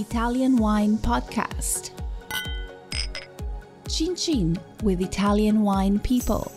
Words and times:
Italian 0.00 0.56
Wine 0.56 0.96
Podcast. 0.96 1.90
Chin 3.86 4.16
Chin 4.16 4.58
with 4.82 5.02
Italian 5.02 5.60
Wine 5.60 5.98
People. 5.98 6.50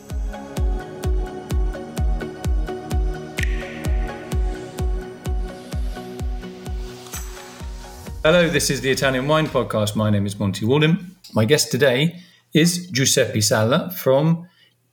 Hello, 8.23 8.47
this 8.47 8.69
is 8.69 8.79
the 8.79 8.89
Italian 8.89 9.27
Wine 9.27 9.47
Podcast. 9.47 9.97
My 9.97 10.09
name 10.09 10.25
is 10.25 10.39
Monty 10.39 10.65
Waldin. 10.65 10.97
My 11.33 11.43
guest 11.43 11.69
today 11.69 12.21
is 12.53 12.87
Giuseppe 12.91 13.41
Sala 13.41 13.91
from 13.91 14.47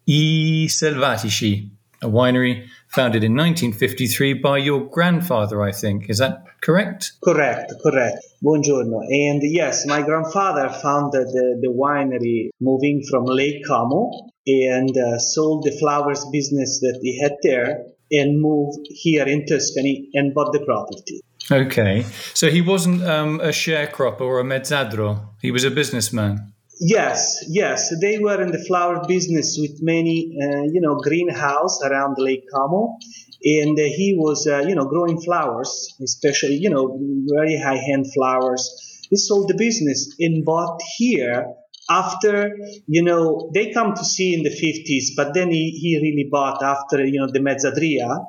I 0.09 0.67
Selvatici, 0.67 1.71
a 2.03 2.09
winery 2.09 2.67
founded 2.91 3.23
in 3.23 3.33
1953 3.33 4.35
by 4.35 4.59
your 4.59 4.87
grandfather, 4.87 5.63
I 5.63 5.73
think. 5.73 6.11
Is 6.11 6.19
that 6.19 6.45
correct? 6.61 7.12
Correct, 7.23 7.73
correct. 7.83 8.19
Buongiorno. 8.43 9.01
And 9.09 9.41
yes, 9.43 9.87
my 9.87 10.03
grandfather 10.03 10.69
founded 10.69 11.29
the, 11.29 11.59
the 11.62 11.69
winery 11.69 12.51
moving 12.61 13.03
from 13.09 13.25
Lake 13.27 13.62
Como 13.67 14.11
and 14.47 14.97
uh, 14.97 15.19
sold 15.19 15.65
the 15.65 15.77
flowers 15.79 16.25
business 16.33 16.81
that 16.81 16.98
he 17.03 17.21
had 17.21 17.37
there 17.43 17.84
and 18.11 18.41
moved 18.41 18.87
here 18.91 19.27
in 19.27 19.47
Tuscany 19.47 20.09
and 20.15 20.34
bought 20.34 20.53
the 20.53 20.65
property. 20.65 21.23
Okay. 21.51 22.05
So 22.34 22.51
he 22.51 22.61
wasn't 22.61 23.03
um, 23.05 23.41
a 23.41 23.48
sharecropper 23.48 24.23
or 24.23 24.41
a 24.41 24.45
mezzadro, 24.45 25.29
he 25.41 25.51
was 25.51 25.65
a 25.65 25.70
businessman. 25.70 26.53
Yes, 26.83 27.45
yes, 27.47 27.93
they 28.01 28.19
were 28.19 28.41
in 28.41 28.52
the 28.52 28.65
flower 28.66 29.05
business 29.07 29.59
with 29.61 29.83
many, 29.83 30.34
uh, 30.43 30.62
you 30.62 30.80
know, 30.80 30.97
greenhouse 30.97 31.83
around 31.83 32.16
Lake 32.16 32.45
Como, 32.55 32.97
and 33.45 33.79
uh, 33.79 33.83
he 33.83 34.16
was, 34.16 34.47
uh, 34.47 34.61
you 34.66 34.75
know, 34.75 34.87
growing 34.87 35.20
flowers, 35.20 35.95
especially, 36.03 36.55
you 36.55 36.70
know, 36.70 36.98
very 37.29 37.59
high-end 37.59 38.06
flowers. 38.15 38.64
He 39.11 39.17
sold 39.17 39.48
the 39.48 39.56
business 39.58 40.14
and 40.19 40.42
bought 40.42 40.81
here 40.97 41.53
after, 41.91 42.56
you 42.86 43.03
know, 43.03 43.51
they 43.53 43.73
come 43.73 43.95
to 43.95 44.05
see 44.05 44.33
in 44.33 44.42
the 44.42 44.48
50s, 44.48 45.14
but 45.17 45.34
then 45.34 45.51
he, 45.51 45.73
he 45.73 45.98
really 46.01 46.28
bought 46.31 46.62
after, 46.62 47.05
you 47.05 47.20
know, 47.20 47.31
the 47.31 47.41
Mezzadria, 47.41 48.25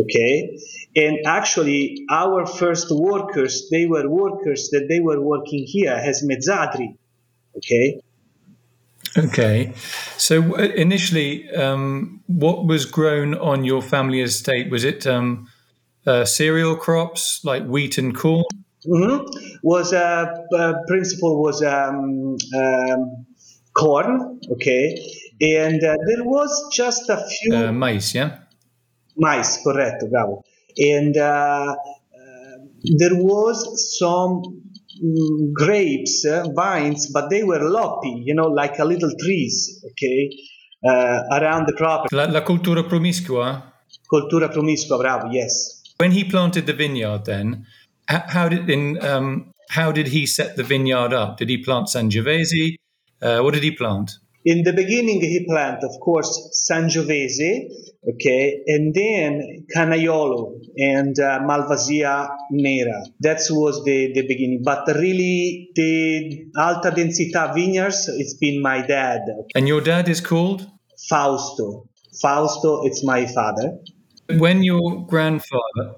okay? 0.00 0.56
And 0.96 1.18
actually 1.26 2.06
our 2.10 2.46
first 2.46 2.86
workers 2.90 3.68
they 3.70 3.84
were 3.84 4.08
workers 4.08 4.70
that 4.72 4.86
they 4.88 5.00
were 5.00 5.20
working 5.20 5.64
here 5.66 5.92
as 5.92 6.22
mezzadri 6.22 6.96
Okay. 7.58 8.00
Okay. 9.16 9.72
So 10.16 10.56
uh, 10.56 10.62
initially, 10.76 11.50
um, 11.50 12.22
what 12.26 12.66
was 12.66 12.84
grown 12.84 13.34
on 13.34 13.64
your 13.64 13.82
family 13.82 14.20
estate? 14.20 14.70
Was 14.70 14.84
it 14.84 15.06
um, 15.06 15.48
uh, 16.06 16.24
cereal 16.24 16.76
crops 16.76 17.40
like 17.44 17.64
wheat 17.64 17.98
and 17.98 18.16
corn? 18.16 18.44
Mm-hmm. 18.86 19.58
Was 19.62 19.92
uh, 19.92 20.26
uh, 20.56 20.74
principal 20.86 21.42
was 21.42 21.62
um, 21.62 22.36
um, 22.56 23.26
corn. 23.74 24.40
Okay, 24.52 24.96
and 25.40 25.82
uh, 25.82 25.96
there 26.06 26.24
was 26.24 26.70
just 26.72 27.08
a 27.08 27.16
few 27.16 27.56
uh, 27.56 27.72
mice. 27.72 28.14
Yeah. 28.14 28.38
Mice, 29.16 29.62
correct, 29.64 30.04
bravo. 30.10 30.44
And 30.76 31.16
uh, 31.16 31.74
there 32.98 33.16
was 33.16 33.98
some 33.98 34.62
grapes, 35.52 36.24
uh, 36.24 36.44
vines, 36.54 37.10
but 37.12 37.28
they 37.30 37.42
were 37.42 37.68
loppy, 37.68 38.22
you 38.24 38.34
know, 38.34 38.48
like 38.48 38.78
a 38.78 38.84
little 38.84 39.10
trees, 39.20 39.84
okay, 39.90 40.30
uh, 40.86 41.22
around 41.32 41.66
the 41.66 41.74
property. 41.76 42.14
La, 42.14 42.26
la 42.26 42.42
cultura 42.42 42.82
promiscua? 42.84 43.72
Cultura 44.06 44.48
promiscua, 44.48 44.98
bravo, 44.98 45.28
yes. 45.30 45.82
When 45.98 46.12
he 46.12 46.24
planted 46.24 46.66
the 46.66 46.74
vineyard, 46.74 47.24
then, 47.24 47.66
how, 48.08 48.48
did 48.48 48.70
in 48.70 49.04
um, 49.04 49.52
how 49.70 49.92
did 49.92 50.08
he 50.08 50.26
set 50.26 50.56
the 50.56 50.62
vineyard 50.62 51.12
up? 51.12 51.38
Did 51.38 51.48
he 51.48 51.58
plant 51.58 51.88
Sangiovese? 51.88 52.76
Uh, 53.20 53.40
what 53.40 53.54
did 53.54 53.62
he 53.62 53.72
plant? 53.72 54.12
In 54.44 54.62
the 54.62 54.72
beginning, 54.72 55.20
he 55.20 55.44
planted, 55.46 55.84
of 55.84 56.00
course, 56.00 56.68
Sangiovese, 56.70 57.70
okay, 58.08 58.62
and 58.66 58.94
then 58.94 59.66
Canaiolo 59.74 60.60
and 60.76 61.18
uh, 61.18 61.40
Malvasia 61.40 62.28
Nera. 62.50 63.02
That 63.20 63.40
was 63.50 63.82
the, 63.84 64.12
the 64.12 64.22
beginning. 64.26 64.62
But 64.64 64.86
really, 64.86 65.70
the 65.74 66.46
Alta 66.56 66.90
Densità 66.90 67.52
vineyards, 67.52 68.08
it's 68.08 68.34
been 68.34 68.62
my 68.62 68.86
dad. 68.86 69.22
And 69.54 69.66
your 69.66 69.80
dad 69.80 70.08
is 70.08 70.20
called? 70.20 70.70
Fausto. 71.08 71.88
Fausto, 72.22 72.86
it's 72.86 73.04
my 73.04 73.26
father. 73.26 73.78
When 74.30 74.62
your 74.62 75.06
grandfather 75.06 75.96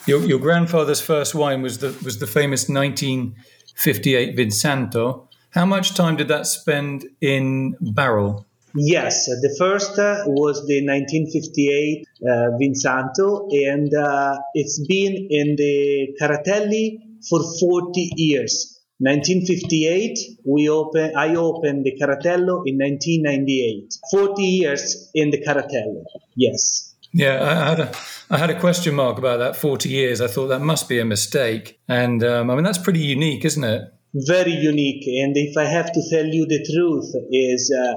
your 0.07 0.21
your 0.23 0.39
grandfather's 0.39 1.01
first 1.01 1.35
wine 1.35 1.63
was 1.63 1.79
the 1.79 1.89
was 2.05 2.19
the 2.19 2.27
famous 2.27 2.69
1958 2.69 4.37
Vinsanto. 4.37 5.27
How 5.51 5.67
much 5.67 5.95
time 5.95 6.17
did 6.17 6.29
that 6.29 6.47
spend 6.47 7.07
in 7.21 7.77
barrel? 7.81 8.47
Yes, 8.75 9.27
the 9.27 9.55
first 9.59 9.99
uh, 9.99 10.25
was 10.27 10.67
the 10.67 10.85
1958 10.87 12.07
uh, 12.23 12.57
Vinsanto, 12.59 13.49
and 13.51 13.93
uh, 13.95 14.39
it's 14.55 14.85
been 14.87 15.29
in 15.31 15.57
the 15.57 16.17
Caratelli 16.21 16.99
for 17.29 17.41
40 17.59 18.11
years. 18.17 18.81
1958, 18.99 20.19
we 20.45 20.69
open, 20.69 21.17
I 21.17 21.35
opened 21.35 21.85
the 21.85 21.99
Caratello 21.99 22.63
in 22.67 22.77
1998. 22.79 23.95
40 24.11 24.43
years 24.43 25.11
in 25.15 25.31
the 25.31 25.43
Caratello, 25.43 26.05
yes. 26.37 26.95
Yeah, 27.13 27.43
I 27.43 27.71
had 27.71 27.81
a 27.81 27.93
I 28.31 28.39
had 28.39 28.51
a 28.51 28.61
question 28.61 28.95
mark 28.95 29.19
about 29.19 29.39
that 29.39 29.57
40 29.57 29.89
years. 29.89 30.21
I 30.21 30.29
thought 30.29 30.47
that 30.49 30.61
must 30.61 30.89
be 30.89 31.01
a 31.01 31.05
mistake, 31.05 31.81
and 31.89 32.23
um, 32.23 32.51
I 32.51 32.55
mean 32.55 32.63
that's 32.63 32.79
pretty 32.79 33.01
unique, 33.01 33.45
isn't 33.45 33.65
it? 33.65 33.93
Very 34.15 34.53
unique. 34.53 35.07
And 35.07 35.37
if 35.37 35.57
I 35.57 35.65
have 35.65 35.93
to 35.93 36.03
tell 36.11 36.25
you 36.25 36.47
the 36.47 36.65
truth, 36.73 37.13
is 37.33 37.75
uh, 37.77 37.95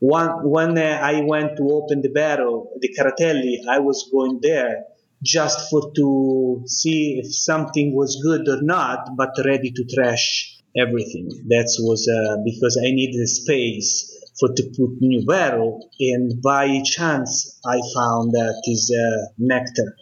one, 0.00 0.48
when 0.48 0.78
uh, 0.78 1.00
I 1.02 1.22
went 1.24 1.56
to 1.56 1.68
open 1.70 2.02
the 2.02 2.10
barrel, 2.10 2.72
the 2.80 2.94
Caratelli, 2.96 3.58
I 3.68 3.80
was 3.80 4.08
going 4.12 4.40
there 4.42 4.84
just 5.22 5.68
for 5.70 5.90
to 5.96 6.62
see 6.66 7.20
if 7.22 7.34
something 7.34 7.94
was 7.94 8.20
good 8.22 8.48
or 8.48 8.62
not, 8.62 9.16
but 9.16 9.30
ready 9.44 9.72
to 9.72 9.84
trash 9.92 10.56
everything. 10.76 11.28
That 11.48 11.68
was 11.80 12.08
uh, 12.08 12.36
because 12.44 12.80
I 12.80 12.90
needed 12.90 13.26
space 13.28 14.14
for 14.38 14.50
to 14.54 14.62
put 14.76 15.00
new 15.00 15.26
barrel, 15.26 15.90
and 15.98 16.40
by 16.40 16.80
chance 16.84 17.58
I 17.66 17.80
found 17.94 18.32
that 18.32 18.62
is 18.66 18.94
uh, 18.94 19.32
nectar. 19.38 19.96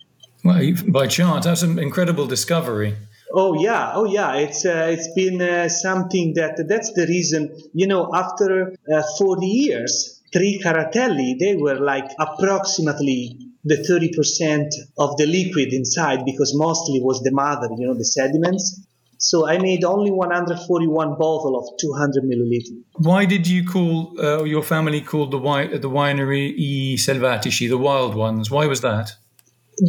Well, 0.45 0.75
by 0.89 1.07
chance, 1.07 1.47
that's 1.47 1.63
an 1.63 1.79
incredible 1.79 2.27
discovery. 2.27 2.97
Oh 3.33 3.55
yeah, 3.61 3.93
oh 3.95 4.05
yeah. 4.05 4.35
It's 4.37 4.65
uh, 4.65 4.89
it's 4.91 5.09
been 5.15 5.41
uh, 5.43 5.69
something 5.69 6.35
that 6.35 6.65
that's 6.69 6.93
the 6.93 7.07
reason. 7.07 7.51
You 7.75 7.87
know, 7.87 8.11
after 8.15 8.75
uh, 8.93 9.03
40 9.19 9.47
years, 9.47 10.23
three 10.33 10.61
Caratelli 10.65 11.39
they 11.39 11.57
were 11.57 11.79
like 11.81 12.11
approximately 12.19 13.39
the 13.65 13.77
30% 13.77 14.69
of 14.97 15.17
the 15.17 15.27
liquid 15.27 15.73
inside 15.73 16.25
because 16.25 16.55
mostly 16.55 17.01
was 17.01 17.21
the 17.23 17.33
mother, 17.33 17.69
you 17.77 17.87
know, 17.87 17.95
the 17.95 18.05
sediments. 18.05 18.81
So 19.19 19.49
I 19.49 19.59
made 19.59 19.83
only 19.83 20.11
141 20.11 21.19
bottle 21.19 21.59
of 21.59 21.67
200 21.81 22.23
milliliters. 22.25 22.83
Why 22.99 23.25
did 23.25 23.49
you 23.49 23.65
call 23.65 24.15
uh, 24.21 24.45
your 24.45 24.63
family 24.63 25.01
called 25.01 25.31
the 25.33 25.39
wi- 25.39 25.79
the 25.79 25.91
winery 25.91 26.55
I 26.55 26.97
Selvatici, 26.97 27.69
the 27.69 27.79
wild 27.79 28.15
ones? 28.15 28.51
Why 28.51 28.67
was 28.67 28.83
that? 28.83 29.17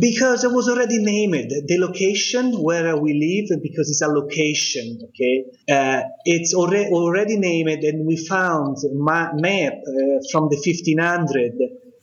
Because 0.01 0.43
it 0.43 0.51
was 0.51 0.67
already 0.67 1.01
named 1.01 1.49
the 1.49 1.77
location 1.79 2.51
where 2.61 2.97
we 2.97 3.13
live 3.13 3.61
because 3.61 3.89
it's 3.89 4.01
a 4.01 4.07
location. 4.07 4.99
Okay, 5.09 5.45
uh, 5.71 6.01
it's 6.25 6.53
already 6.53 6.89
already 6.91 7.37
named, 7.37 7.83
and 7.83 8.05
we 8.05 8.17
found 8.17 8.77
ma- 8.91 9.31
map 9.33 9.73
uh, 9.73 10.19
from 10.31 10.49
the 10.49 10.57
1500 10.57 11.53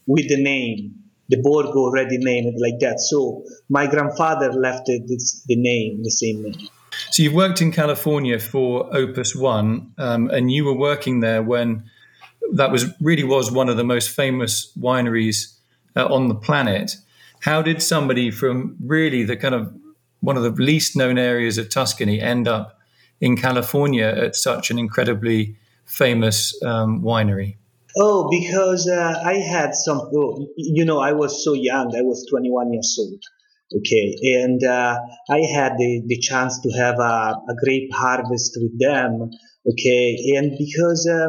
with 0.06 0.28
the 0.28 0.42
name. 0.42 0.94
The 1.28 1.40
Borgo 1.42 1.80
already 1.80 2.18
named 2.18 2.54
like 2.58 2.80
that. 2.80 3.00
So 3.00 3.44
my 3.68 3.86
grandfather 3.86 4.52
left 4.52 4.88
it, 4.88 5.06
the 5.46 5.56
name, 5.56 6.02
the 6.02 6.10
same 6.10 6.42
name. 6.42 6.68
So 7.10 7.22
you've 7.22 7.34
worked 7.34 7.60
in 7.62 7.72
California 7.72 8.38
for 8.38 8.94
Opus 8.94 9.34
One, 9.34 9.92
um, 9.98 10.30
and 10.30 10.50
you 10.50 10.64
were 10.64 10.76
working 10.76 11.20
there 11.20 11.42
when 11.42 11.84
that 12.52 12.70
was 12.70 12.86
really 13.00 13.24
was 13.24 13.50
one 13.50 13.68
of 13.68 13.76
the 13.76 13.84
most 13.84 14.10
famous 14.10 14.72
wineries 14.78 15.54
uh, 15.96 16.06
on 16.06 16.28
the 16.28 16.34
planet. 16.34 16.96
How 17.44 17.60
did 17.60 17.82
somebody 17.82 18.30
from 18.30 18.74
really 18.82 19.22
the 19.22 19.36
kind 19.36 19.54
of 19.54 19.70
one 20.20 20.38
of 20.38 20.42
the 20.42 20.62
least 20.62 20.96
known 20.96 21.18
areas 21.18 21.58
of 21.58 21.68
Tuscany 21.68 22.18
end 22.18 22.48
up 22.48 22.78
in 23.20 23.36
California 23.36 24.06
at 24.06 24.34
such 24.34 24.70
an 24.70 24.78
incredibly 24.78 25.58
famous 25.84 26.58
um, 26.62 27.02
winery? 27.02 27.58
Oh, 27.98 28.30
because 28.30 28.88
uh, 28.88 29.20
I 29.22 29.34
had 29.34 29.74
some, 29.74 29.98
oh, 30.16 30.48
you 30.56 30.86
know, 30.86 31.00
I 31.00 31.12
was 31.12 31.44
so 31.44 31.52
young. 31.52 31.94
I 31.94 32.00
was 32.00 32.26
21 32.30 32.72
years 32.72 32.96
old. 32.98 33.22
Okay, 33.76 34.16
and 34.40 34.64
uh, 34.64 34.98
I 35.28 35.40
had 35.40 35.72
the, 35.76 36.02
the 36.06 36.16
chance 36.16 36.58
to 36.62 36.70
have 36.78 36.98
a, 36.98 37.36
a 37.46 37.54
grape 37.62 37.92
harvest 37.92 38.56
with 38.56 38.80
them. 38.80 39.28
Okay, 39.66 40.34
and 40.36 40.52
because 40.58 41.08
uh, 41.10 41.28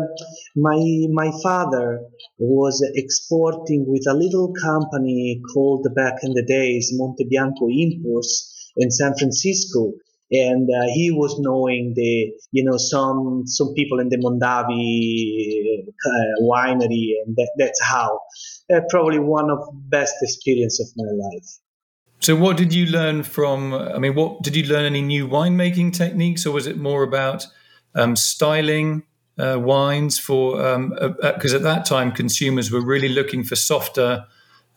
my 0.57 0.77
my 1.13 1.31
father 1.41 2.01
was 2.37 2.85
exporting 2.95 3.85
with 3.87 4.03
a 4.09 4.13
little 4.13 4.51
company 4.61 5.41
called 5.53 5.87
back 5.95 6.15
in 6.21 6.33
the 6.33 6.43
days 6.43 6.91
Montebianco 6.99 7.71
Imports 7.71 8.73
in 8.75 8.91
San 8.91 9.13
Francisco, 9.17 9.93
and 10.31 10.69
uh, 10.69 10.87
he 10.93 11.11
was 11.11 11.39
knowing 11.39 11.93
the 11.95 12.33
you 12.51 12.65
know 12.65 12.75
some 12.75 13.43
some 13.45 13.73
people 13.73 14.01
in 14.01 14.09
the 14.09 14.17
Mondavi 14.17 15.85
uh, 15.87 16.41
winery, 16.41 17.13
and 17.25 17.37
that, 17.37 17.51
that's 17.57 17.81
how 17.81 18.19
uh, 18.73 18.81
probably 18.89 19.19
one 19.19 19.49
of 19.49 19.59
best 19.89 20.15
experience 20.21 20.81
of 20.81 20.87
my 20.97 21.09
life. 21.09 21.47
So, 22.19 22.35
what 22.35 22.57
did 22.57 22.73
you 22.73 22.87
learn 22.87 23.23
from? 23.23 23.73
I 23.73 23.97
mean, 23.97 24.13
what 24.15 24.41
did 24.41 24.57
you 24.57 24.63
learn 24.63 24.83
any 24.83 25.01
new 25.01 25.25
winemaking 25.25 25.93
techniques, 25.93 26.45
or 26.45 26.51
was 26.51 26.67
it 26.67 26.77
more 26.77 27.03
about 27.03 27.47
um, 27.95 28.15
styling 28.15 29.03
uh, 29.37 29.59
wines 29.59 30.19
for? 30.19 30.57
Because 30.57 30.75
um, 30.75 30.93
uh, 31.21 31.57
at 31.57 31.63
that 31.63 31.85
time, 31.85 32.11
consumers 32.11 32.71
were 32.71 32.81
really 32.81 33.09
looking 33.09 33.43
for 33.43 33.55
softer, 33.55 34.25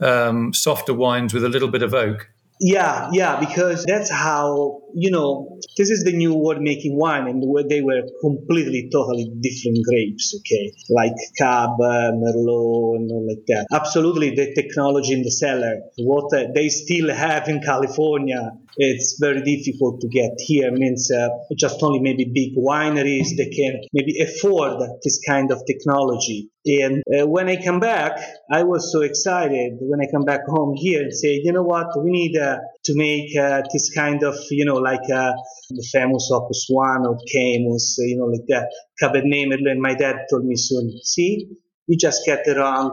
um, 0.00 0.52
softer 0.54 0.94
wines 0.94 1.34
with 1.34 1.44
a 1.44 1.48
little 1.48 1.68
bit 1.68 1.82
of 1.82 1.94
oak. 1.94 2.28
Yeah, 2.60 3.08
yeah, 3.12 3.38
because 3.38 3.84
that's 3.84 4.10
how 4.10 4.82
you 4.92 5.10
know 5.12 5.60
this 5.76 5.90
is 5.90 6.02
the 6.02 6.12
new 6.12 6.34
world 6.34 6.60
making 6.60 6.98
wine, 6.98 7.28
and 7.28 7.70
they 7.70 7.82
were 7.82 8.02
completely, 8.20 8.88
totally 8.90 9.30
different 9.40 9.78
grapes. 9.84 10.34
Okay, 10.40 10.72
like 10.90 11.12
Cab, 11.36 11.70
uh, 11.80 12.10
Merlot, 12.12 12.96
and 12.96 13.10
all 13.12 13.26
like 13.28 13.46
that. 13.46 13.66
Absolutely, 13.72 14.34
the 14.34 14.52
technology 14.54 15.12
in 15.12 15.22
the 15.22 15.30
cellar, 15.30 15.78
what 15.98 16.34
uh, 16.34 16.46
they 16.52 16.68
still 16.68 17.14
have 17.14 17.48
in 17.48 17.60
California, 17.60 18.50
it's 18.78 19.18
very 19.20 19.42
difficult 19.42 20.00
to 20.00 20.08
get 20.08 20.30
here. 20.38 20.70
Means 20.72 21.10
uh, 21.10 21.28
just 21.56 21.82
only 21.82 22.00
maybe 22.00 22.30
big 22.32 22.56
wineries 22.56 23.36
they 23.36 23.50
can 23.50 23.80
maybe 23.92 24.20
afford 24.20 24.80
this 25.04 25.20
kind 25.26 25.50
of 25.50 25.60
technology. 25.66 26.50
And 26.64 27.02
uh, 27.08 27.26
when 27.26 27.48
I 27.48 27.62
come 27.62 27.80
back, 27.80 28.20
I 28.52 28.62
was 28.62 28.92
so 28.92 29.00
excited 29.00 29.78
when 29.80 30.00
I 30.00 30.10
come 30.12 30.24
back 30.24 30.42
home 30.46 30.74
here 30.76 31.02
and 31.02 31.12
say, 31.12 31.40
you 31.42 31.52
know 31.52 31.62
what, 31.62 31.86
we 32.02 32.10
need 32.10 32.36
uh, 32.36 32.58
to 32.84 32.92
make 32.94 33.36
uh, 33.36 33.62
this 33.72 33.90
kind 33.94 34.22
of, 34.22 34.36
you 34.50 34.64
know, 34.64 34.76
like 34.76 35.08
uh, 35.10 35.32
the 35.70 35.88
famous 35.92 36.30
Opus 36.32 36.66
One 36.68 37.06
or 37.06 37.16
Caymus, 37.34 37.96
you 37.98 38.18
know, 38.18 38.26
like 38.26 38.46
that 38.48 38.70
Cabernet 39.02 39.48
Merlot. 39.48 39.70
And 39.70 39.80
my 39.80 39.94
dad 39.94 40.16
told 40.30 40.44
me 40.44 40.56
soon, 40.56 40.92
see, 41.02 41.48
you 41.88 41.96
just 41.96 42.24
get 42.26 42.44
the 42.44 42.54
wrong 42.54 42.90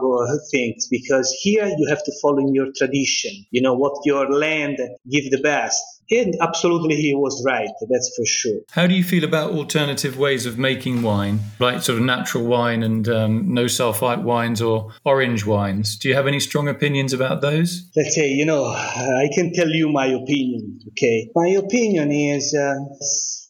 things 0.50 0.88
because 0.90 1.30
here 1.42 1.66
you 1.66 1.86
have 1.88 2.02
to 2.02 2.12
follow 2.20 2.38
in 2.38 2.54
your 2.54 2.68
tradition. 2.76 3.44
You 3.50 3.62
know 3.62 3.74
what 3.74 3.94
your 4.04 4.30
land 4.30 4.78
give 5.10 5.30
the 5.30 5.40
best. 5.42 5.80
And 6.10 6.34
absolutely, 6.40 6.96
he 6.96 7.14
was 7.14 7.42
right. 7.44 7.68
That's 7.90 8.12
for 8.16 8.24
sure. 8.24 8.60
How 8.70 8.86
do 8.86 8.94
you 8.94 9.02
feel 9.02 9.24
about 9.24 9.50
alternative 9.50 10.16
ways 10.16 10.46
of 10.46 10.56
making 10.56 11.02
wine, 11.02 11.40
like 11.58 11.82
sort 11.82 11.98
of 11.98 12.04
natural 12.04 12.44
wine 12.44 12.84
and 12.84 13.08
um, 13.08 13.52
no 13.52 13.64
sulfite 13.64 14.22
wines 14.22 14.62
or 14.62 14.92
orange 15.04 15.44
wines? 15.44 15.96
Do 15.96 16.08
you 16.08 16.14
have 16.14 16.28
any 16.28 16.38
strong 16.38 16.68
opinions 16.68 17.12
about 17.12 17.40
those? 17.40 17.90
Let's 17.96 18.14
say, 18.14 18.28
you 18.28 18.46
know, 18.46 18.64
I 18.66 19.28
can 19.34 19.52
tell 19.52 19.68
you 19.68 19.88
my 19.88 20.06
opinion. 20.06 20.80
Okay, 20.90 21.28
my 21.34 21.48
opinion 21.48 22.12
is. 22.12 22.54
Uh, 22.54 22.76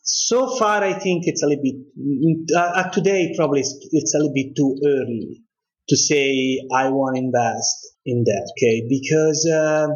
so 0.07 0.57
far, 0.57 0.85
I 0.85 0.93
think 0.93 1.25
it's 1.27 1.43
a 1.43 1.47
little 1.47 1.63
bit, 1.63 1.75
uh, 2.57 2.61
uh, 2.61 2.91
today 2.91 3.35
probably 3.37 3.61
it's, 3.61 3.77
it's, 3.91 4.15
a 4.15 4.19
little 4.19 4.33
bit 4.33 4.55
too 4.57 4.77
early 4.87 5.43
to 5.89 5.97
say 5.97 6.61
I 6.73 6.89
want 6.91 7.17
to 7.17 7.23
invest 7.23 7.95
in 8.05 8.23
that, 8.25 8.53
okay? 8.57 8.87
Because 8.89 9.49
uh, 9.53 9.87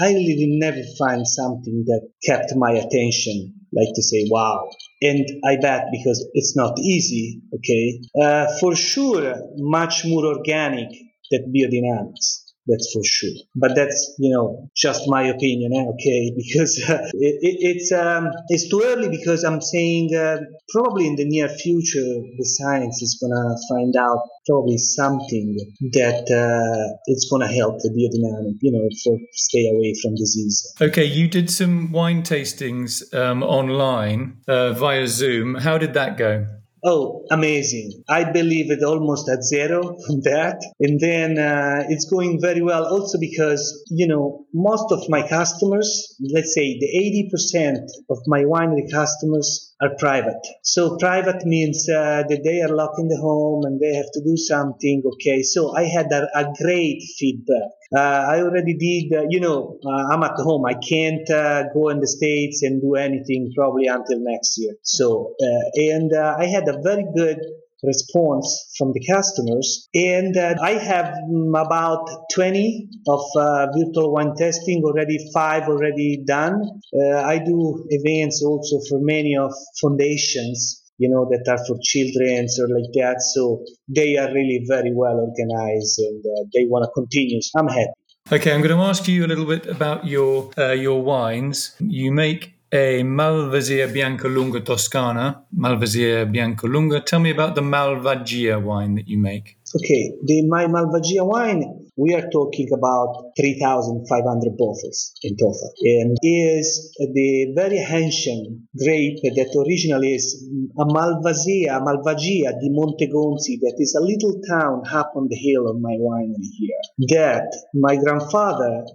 I 0.00 0.12
really 0.12 0.58
never 0.58 0.82
find 0.98 1.26
something 1.26 1.84
that 1.86 2.08
kept 2.24 2.52
my 2.56 2.72
attention, 2.72 3.54
like 3.72 3.94
to 3.94 4.02
say, 4.02 4.26
wow. 4.28 4.68
And 5.02 5.24
I 5.44 5.56
bet 5.60 5.86
because 5.92 6.28
it's 6.34 6.56
not 6.56 6.78
easy, 6.80 7.40
okay? 7.54 8.00
Uh, 8.20 8.46
for 8.58 8.74
sure, 8.74 9.36
much 9.56 10.04
more 10.04 10.26
organic 10.26 10.88
than 11.30 11.52
biodynamics 11.54 12.43
that's 12.66 12.90
for 12.92 13.02
sure. 13.04 13.36
But 13.54 13.74
that's 13.74 14.14
you 14.18 14.32
know 14.34 14.68
just 14.76 15.02
my 15.06 15.22
opinion, 15.24 15.72
eh? 15.72 15.86
okay? 15.94 16.32
Because 16.44 16.82
uh, 16.88 17.08
it, 17.14 17.36
it, 17.40 17.56
it's 17.60 17.92
um, 17.92 18.28
it's 18.48 18.68
too 18.68 18.82
early 18.84 19.08
because 19.08 19.44
I'm 19.44 19.60
saying 19.60 20.14
uh, 20.14 20.38
probably 20.70 21.06
in 21.06 21.16
the 21.16 21.24
near 21.24 21.48
future 21.48 22.00
the 22.00 22.44
science 22.44 23.02
is 23.02 23.18
gonna 23.20 23.56
find 23.68 23.94
out 23.96 24.20
probably 24.46 24.78
something 24.78 25.56
that 25.92 26.24
uh, 26.30 26.96
it's 27.06 27.28
gonna 27.30 27.48
help 27.48 27.78
the 27.78 27.90
biodynamic, 27.90 28.58
you 28.60 28.72
know, 28.72 28.88
for 29.02 29.18
stay 29.32 29.68
away 29.68 29.94
from 30.02 30.14
disease. 30.14 30.74
Okay, 30.80 31.04
you 31.04 31.28
did 31.28 31.50
some 31.50 31.92
wine 31.92 32.22
tastings 32.22 33.02
um, 33.14 33.42
online 33.42 34.38
uh, 34.48 34.72
via 34.72 35.06
Zoom. 35.06 35.54
How 35.54 35.78
did 35.78 35.94
that 35.94 36.16
go? 36.16 36.46
Oh, 36.86 37.24
amazing. 37.30 38.04
I 38.10 38.30
believe 38.30 38.70
it 38.70 38.82
almost 38.82 39.28
at 39.30 39.42
zero 39.42 39.96
from 40.06 40.20
that. 40.22 40.60
And 40.78 41.00
then 41.00 41.38
uh, 41.38 41.84
it's 41.88 42.04
going 42.04 42.40
very 42.40 42.60
well 42.60 42.84
also 42.84 43.18
because, 43.18 43.82
you 43.90 44.06
know, 44.06 44.44
most 44.52 44.92
of 44.92 45.08
my 45.08 45.26
customers, 45.26 46.14
let's 46.20 46.54
say 46.54 46.78
the 46.78 47.30
80% 47.34 47.86
of 48.10 48.18
my 48.26 48.42
winery 48.42 48.90
customers 48.92 49.73
are 49.84 49.94
private. 49.98 50.42
So 50.62 50.96
private 50.96 51.44
means 51.44 51.88
uh, 51.88 52.24
that 52.28 52.42
they 52.42 52.60
are 52.62 52.74
locked 52.74 52.98
in 52.98 53.08
the 53.08 53.18
home 53.18 53.64
and 53.64 53.78
they 53.80 53.94
have 53.94 54.10
to 54.12 54.22
do 54.24 54.36
something. 54.36 55.02
Okay. 55.14 55.42
So 55.42 55.76
I 55.76 55.84
had 55.84 56.10
a, 56.12 56.26
a 56.34 56.52
great 56.62 57.02
feedback. 57.18 57.70
Uh, 57.94 58.26
I 58.34 58.40
already 58.40 58.74
did, 58.74 59.18
uh, 59.18 59.26
you 59.28 59.40
know, 59.40 59.78
uh, 59.84 60.12
I'm 60.12 60.22
at 60.22 60.36
home. 60.36 60.64
I 60.66 60.74
can't 60.74 61.28
uh, 61.30 61.64
go 61.72 61.90
in 61.90 62.00
the 62.00 62.08
States 62.08 62.62
and 62.62 62.80
do 62.80 62.94
anything 62.94 63.52
probably 63.54 63.86
until 63.86 64.18
next 64.20 64.58
year. 64.58 64.74
So, 64.82 65.34
uh, 65.40 65.64
and 65.76 66.10
I 66.16 66.46
had 66.46 66.66
a 66.68 66.80
very 66.82 67.06
good 67.14 67.38
response 67.86 68.72
from 68.76 68.92
the 68.92 69.00
customers. 69.06 69.88
And 69.94 70.36
uh, 70.36 70.54
I 70.62 70.72
have 70.72 71.14
um, 71.14 71.54
about 71.54 72.06
20 72.34 72.88
of 73.08 73.20
uh, 73.36 73.66
virtual 73.76 74.12
wine 74.12 74.34
testing 74.36 74.82
already, 74.84 75.18
five 75.32 75.64
already 75.68 76.22
done. 76.26 76.60
Uh, 76.94 77.22
I 77.22 77.38
do 77.38 77.86
events 77.90 78.42
also 78.42 78.80
for 78.88 79.00
many 79.00 79.36
of 79.36 79.52
foundations 79.80 80.80
you 80.98 81.08
know, 81.08 81.26
that 81.28 81.44
are 81.50 81.58
for 81.66 81.76
children 81.82 82.46
or 82.58 82.68
like 82.68 82.92
that. 82.94 83.20
So 83.34 83.64
they 83.88 84.16
are 84.16 84.32
really 84.32 84.64
very 84.68 84.92
well 84.94 85.18
organized 85.18 85.98
and 85.98 86.24
uh, 86.24 86.44
they 86.54 86.66
want 86.66 86.84
to 86.84 86.90
continue. 86.94 87.40
So 87.42 87.58
I'm 87.58 87.68
happy. 87.68 87.90
Okay, 88.32 88.52
I'm 88.52 88.62
going 88.62 88.74
to 88.74 88.82
ask 88.82 89.06
you 89.06 89.26
a 89.26 89.28
little 89.28 89.44
bit 89.44 89.66
about 89.66 90.06
your 90.06 90.50
uh, 90.56 90.72
your 90.72 91.02
wines. 91.02 91.76
You 91.78 92.10
make 92.10 92.53
a 92.74 93.04
Malvasia 93.04 93.86
Bianca 93.86 94.26
Lunga 94.26 94.60
Toscana, 94.60 95.46
Malvasia 95.56 96.28
Bianca 96.28 96.66
Lunga. 96.66 97.00
Tell 97.00 97.20
me 97.20 97.30
about 97.30 97.54
the 97.54 97.60
Malvagia 97.60 98.60
wine 98.60 98.96
that 98.96 99.06
you 99.06 99.16
make. 99.16 99.56
Okay, 99.76 100.12
the 100.24 100.44
my 100.48 100.66
Malvagia 100.66 101.24
wine 101.24 101.84
we 101.96 102.12
are 102.12 102.28
talking 102.28 102.68
about 102.74 103.32
3,500 103.38 104.56
bottles 104.58 105.12
in 105.22 105.36
total. 105.36 105.70
And 105.82 106.18
is 106.22 106.92
the 106.98 107.52
very 107.54 107.78
ancient 107.78 108.66
grape 108.76 109.22
that 109.22 109.54
originally 109.54 110.14
is 110.14 110.42
a 110.76 110.84
Malvasia, 110.84 111.78
Malvagia 111.78 112.58
di 112.58 112.70
Montegonzi, 112.70 113.60
that 113.62 113.76
is 113.78 113.94
a 113.94 114.02
little 114.02 114.40
town 114.50 114.82
up 114.92 115.12
on 115.14 115.28
the 115.28 115.36
hill 115.36 115.70
of 115.70 115.80
my 115.80 115.94
winery 115.94 116.50
here. 116.58 116.82
That 117.14 117.54
my 117.74 117.94
grandfather 117.96 118.86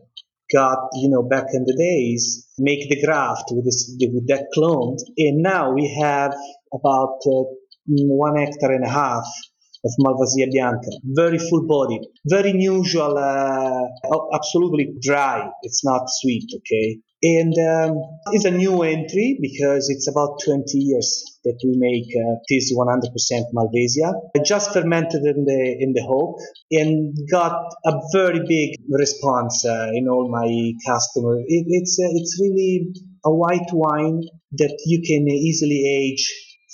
got, 0.53 0.79
you 0.93 1.09
know, 1.09 1.23
back 1.23 1.45
in 1.53 1.63
the 1.65 1.75
days, 1.77 2.47
make 2.57 2.89
the 2.89 3.01
graft 3.03 3.45
with, 3.51 3.65
this, 3.65 3.95
with 3.99 4.27
that 4.27 4.47
clone. 4.53 4.97
And 5.17 5.41
now 5.41 5.73
we 5.73 5.93
have 6.01 6.33
about 6.73 7.19
uh, 7.25 7.43
one 7.87 8.37
hectare 8.37 8.73
and 8.73 8.85
a 8.85 8.89
half 8.89 9.25
of 9.85 9.91
Malvasia 10.03 10.51
Bianca. 10.51 10.91
Very 11.03 11.37
full 11.37 11.65
body, 11.67 11.99
very 12.25 12.51
unusual, 12.51 13.17
uh, 13.17 13.87
absolutely 14.33 14.93
dry. 15.01 15.49
It's 15.63 15.85
not 15.85 16.03
sweet, 16.07 16.49
okay? 16.55 16.99
And 17.21 17.53
um, 17.59 17.97
it's 18.31 18.45
a 18.45 18.51
new 18.51 18.81
entry 18.81 19.37
because 19.41 19.89
it's 19.89 20.07
about 20.07 20.39
20 20.45 20.63
years 20.77 21.39
that 21.43 21.59
we 21.65 21.75
make 21.75 22.07
uh, 22.15 22.39
this 22.47 22.73
100% 22.73 23.43
Malvasia. 23.53 24.13
I 24.35 24.39
just 24.45 24.71
fermented 24.71 25.23
in 25.23 25.43
the 25.43 25.77
in 25.79 25.91
the 25.93 26.05
oak 26.07 26.39
and 26.71 27.13
got 27.29 27.73
a 27.85 27.93
very 28.13 28.39
big 28.47 28.79
response 28.89 29.65
uh, 29.65 29.89
in 29.93 30.07
all 30.07 30.29
my 30.31 30.71
customers. 30.87 31.43
It, 31.47 31.65
it's 31.67 31.99
uh, 31.99 32.07
it's 32.15 32.39
really 32.41 32.93
a 33.25 33.33
white 33.33 33.69
wine 33.73 34.21
that 34.53 34.77
you 34.85 35.01
can 35.01 35.27
easily 35.27 35.83
age 35.87 36.23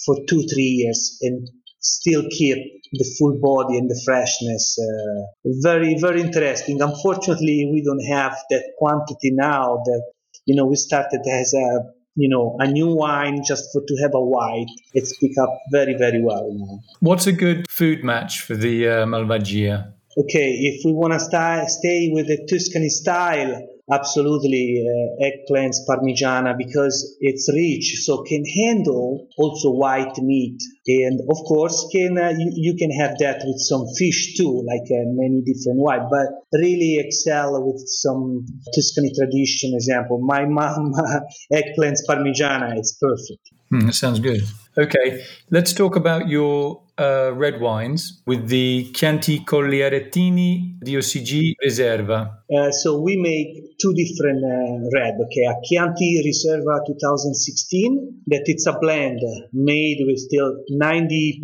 for 0.06 0.16
two 0.30 0.46
three 0.48 0.86
years 0.86 1.18
and 1.22 1.50
still 1.80 2.24
keep 2.30 2.58
the 2.92 3.16
full 3.18 3.40
body 3.42 3.78
and 3.78 3.90
the 3.90 4.02
freshness. 4.06 4.78
Uh, 4.80 5.22
very, 5.62 5.98
very 6.00 6.22
interesting. 6.22 6.82
Unfortunately, 6.82 7.70
we 7.72 7.84
don't 7.84 8.06
have 8.18 8.36
that 8.50 8.64
quantity 8.78 9.32
now 9.34 9.82
that, 9.86 10.04
you 10.46 10.56
know, 10.56 10.66
we 10.66 10.76
started 10.76 11.22
as 11.32 11.54
a, 11.54 11.82
you 12.16 12.30
know, 12.30 12.56
a 12.60 12.68
new 12.68 12.94
wine 12.96 13.42
just 13.46 13.66
for 13.74 13.82
to 13.82 13.96
have 14.02 14.12
a 14.14 14.22
white. 14.22 14.68
It's 14.94 15.18
picked 15.18 15.38
up 15.38 15.50
very, 15.72 15.96
very 15.98 16.24
well 16.24 16.48
now. 16.52 16.80
What's 17.00 17.28
a 17.28 17.32
good 17.32 17.70
food 17.70 18.04
match 18.04 18.42
for 18.42 18.56
the 18.56 18.88
uh, 18.88 19.06
Malvagia? 19.06 19.92
Okay, 20.18 20.52
if 20.52 20.86
we 20.86 20.94
want 20.94 21.14
to 21.14 21.20
stay 21.20 22.10
with 22.14 22.28
the 22.28 22.48
Tuscany 22.50 22.90
style, 22.90 23.68
absolutely 23.92 24.84
uh, 24.84 25.26
eggplants 25.26 25.78
parmigiana 25.88 26.56
because 26.58 27.18
it's 27.20 27.50
rich 27.54 28.02
so 28.04 28.24
can 28.24 28.44
handle 28.46 29.28
also 29.38 29.70
white 29.72 30.18
meat. 30.18 30.60
And 30.88 31.20
of 31.30 31.38
course 31.48 31.88
can 31.92 32.18
uh, 32.18 32.30
you, 32.30 32.52
you, 32.56 32.76
can 32.76 32.92
have 32.92 33.18
that 33.20 33.42
with 33.46 33.60
some 33.60 33.86
fish 33.98 34.36
too 34.38 34.64
like 34.66 34.88
uh, 34.90 35.06
many 35.14 35.42
different 35.42 35.80
white 35.80 36.08
but 36.10 36.28
really 36.60 36.98
excel 36.98 37.64
with 37.64 37.84
some 37.88 38.46
tuscany 38.74 39.12
tradition. 39.14 39.74
Example 39.76 40.20
my 40.20 40.46
mom 40.46 40.94
eggplants 41.54 42.02
parmigiana 42.10 42.80
is 42.80 42.98
perfect. 43.00 43.52
Mm, 43.72 43.94
sounds 43.94 44.20
good. 44.20 44.42
Okay 44.78 45.24
let's 45.52 45.74
talk 45.74 45.96
about 45.96 46.28
your 46.28 46.85
uh, 46.98 47.34
red 47.34 47.60
wines 47.60 48.22
with 48.26 48.48
the 48.48 48.92
Chianti 48.94 49.40
Colli 49.44 49.80
Aretini 49.80 50.80
DOCG 50.84 51.56
Reserva. 51.64 52.40
Uh, 52.54 52.72
so 52.72 53.02
we 53.02 53.18
make 53.18 53.78
two 53.80 53.94
different 53.94 54.44
uh, 54.44 54.90
red. 54.94 55.16
Okay, 55.26 55.46
a 55.46 55.56
Chianti 55.64 56.24
Reserva 56.26 56.86
2016 56.86 58.24
that 58.28 58.44
it's 58.46 58.66
a 58.68 58.78
blend 58.80 59.20
made 59.54 60.04
with 60.06 60.20
still 60.20 60.56
90% 60.72 61.42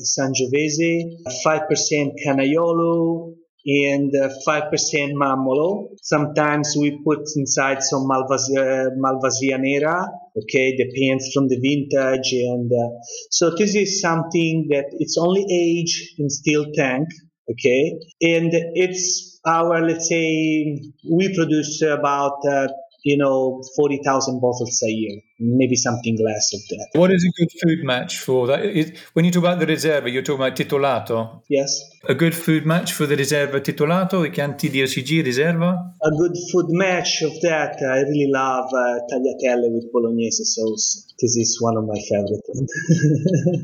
Sangiovese, 0.00 1.02
5% 1.44 2.12
Canaiolo, 2.24 3.34
and 3.66 4.12
5% 4.12 4.32
uh, 4.46 5.14
Mammolo. 5.14 5.88
Sometimes 6.02 6.74
we 6.78 7.00
put 7.04 7.20
inside 7.36 7.82
some 7.82 8.08
Malvasia, 8.08 8.90
Malvasia 8.96 9.58
Nera, 9.58 10.06
okay, 10.36 10.76
depends 10.76 11.30
from 11.32 11.48
the 11.48 11.58
vintage. 11.58 12.32
And 12.32 12.70
uh, 12.72 12.98
so 13.30 13.50
this 13.56 13.74
is 13.74 14.00
something 14.00 14.68
that 14.70 14.86
it's 14.92 15.18
only 15.18 15.44
aged 15.50 16.18
in 16.18 16.30
steel 16.30 16.66
tank, 16.74 17.08
okay, 17.50 17.98
and 18.22 18.50
it's 18.74 19.40
our, 19.46 19.80
let's 19.86 20.08
say, 20.08 20.80
we 21.10 21.34
produce 21.34 21.82
about 21.82 22.38
uh, 22.48 22.68
you 23.02 23.16
know, 23.16 23.62
40,000 23.76 24.40
bottles 24.40 24.82
a 24.82 24.90
year, 24.90 25.20
maybe 25.38 25.76
something 25.76 26.18
less 26.24 26.52
of 26.52 26.60
that. 26.68 26.88
What 26.98 27.12
is 27.12 27.24
a 27.24 27.40
good 27.40 27.50
food 27.62 27.84
match 27.84 28.18
for 28.18 28.46
that? 28.48 28.64
Is, 28.64 28.92
when 29.12 29.24
you 29.24 29.30
talk 29.30 29.44
about 29.44 29.60
the 29.60 29.66
Reserva, 29.66 30.12
you're 30.12 30.22
talking 30.22 30.44
about 30.44 30.56
Titolato? 30.56 31.42
Yes. 31.48 31.80
A 32.08 32.14
good 32.14 32.34
food 32.34 32.66
match 32.66 32.92
for 32.92 33.06
the 33.06 33.16
Reserva 33.16 33.60
Titolato, 33.60 34.22
the 34.22 34.30
Chianti 34.30 34.68
DOCG 34.68 35.24
Reserva? 35.24 35.92
A 36.02 36.10
good 36.10 36.36
food 36.50 36.66
match 36.70 37.22
of 37.22 37.32
that, 37.42 37.76
I 37.82 38.00
really 38.00 38.30
love 38.32 38.66
uh, 38.66 38.98
tagliatelle 39.10 39.72
with 39.72 39.92
bolognese 39.92 40.44
sauce. 40.44 41.04
This 41.20 41.36
is 41.36 41.58
one 41.60 41.76
of 41.76 41.84
my 41.84 42.00
favorites. 42.08 42.74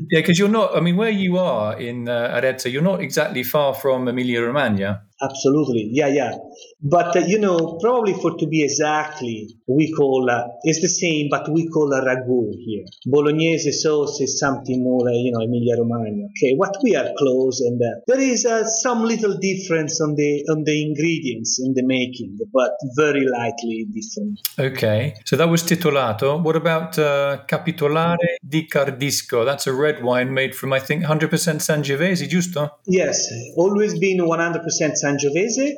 yeah, 0.11 0.19
because 0.19 0.37
you're 0.39 0.49
not, 0.49 0.75
I 0.75 0.81
mean, 0.81 0.97
where 0.97 1.09
you 1.09 1.37
are 1.37 1.79
in 1.79 2.09
uh, 2.09 2.39
Arezzo, 2.41 2.69
you're 2.69 2.81
not 2.81 3.01
exactly 3.01 3.43
far 3.43 3.73
from 3.73 4.07
Emilia 4.07 4.41
Romagna. 4.41 5.03
Absolutely. 5.29 5.89
Yeah, 5.91 6.07
yeah. 6.07 6.33
But, 6.81 7.15
uh, 7.15 7.19
you 7.21 7.39
know, 7.39 7.79
probably 7.81 8.13
for 8.13 8.37
to 8.37 8.47
be 8.47 8.63
exactly, 8.63 9.47
we 9.67 9.91
call, 9.91 10.29
uh, 10.29 10.43
it's 10.63 10.81
the 10.81 10.87
same, 10.87 11.27
but 11.29 11.51
we 11.51 11.67
call 11.69 11.91
a 11.93 12.01
ragu 12.01 12.51
here. 12.63 12.85
Bolognese 13.07 13.71
sauce 13.71 14.21
is 14.21 14.39
something 14.39 14.83
more, 14.83 15.09
uh, 15.09 15.11
you 15.11 15.31
know, 15.31 15.41
Emilia 15.41 15.77
Romagna. 15.79 16.27
Okay, 16.37 16.53
what 16.55 16.75
we 16.83 16.95
are 16.95 17.09
close 17.17 17.61
and 17.61 17.81
uh, 17.81 18.01
there 18.07 18.19
is 18.19 18.45
uh, 18.45 18.63
some 18.65 19.03
little 19.03 19.35
difference 19.37 19.99
on 20.01 20.15
the 20.15 20.43
on 20.49 20.63
the 20.63 20.75
ingredients 20.81 21.59
in 21.63 21.73
the 21.73 21.83
making, 21.83 22.37
but 22.53 22.71
very 22.95 23.25
lightly 23.25 23.87
different. 23.91 24.39
Okay, 24.59 25.15
so 25.25 25.35
that 25.37 25.49
was 25.49 25.63
titolato. 25.63 26.41
What 26.41 26.55
about 26.55 26.99
uh, 26.99 27.39
Capitolare 27.47 28.37
di 28.47 28.67
Cardisco? 28.67 29.43
That's 29.43 29.67
a 29.67 29.73
red 29.73 30.03
wine 30.03 30.33
made 30.33 30.55
from, 30.55 30.73
I 30.73 30.79
think, 30.79 31.03
100% 31.03 31.29
Sangiovese, 31.61 32.27
giusto? 32.27 32.69
Yes, 32.85 33.29
always 33.55 33.97
been 33.97 34.19
100% 34.19 34.59
Sangiovese. 35.01 35.14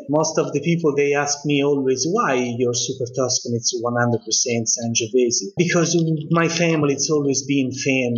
Most 0.09 0.37
of 0.37 0.53
the 0.53 0.61
people 0.61 0.95
they 0.95 1.13
ask 1.13 1.45
me 1.45 1.63
always 1.63 2.05
why 2.09 2.35
your 2.35 2.73
Super 2.73 3.05
Tuscan 3.15 3.53
it's 3.55 3.73
100% 3.73 4.21
Sangiovese 4.75 5.53
because 5.57 5.95
my 6.31 6.47
family 6.47 6.93
it's 6.93 7.09
always 7.09 7.45
been 7.45 7.71
fan 7.71 8.13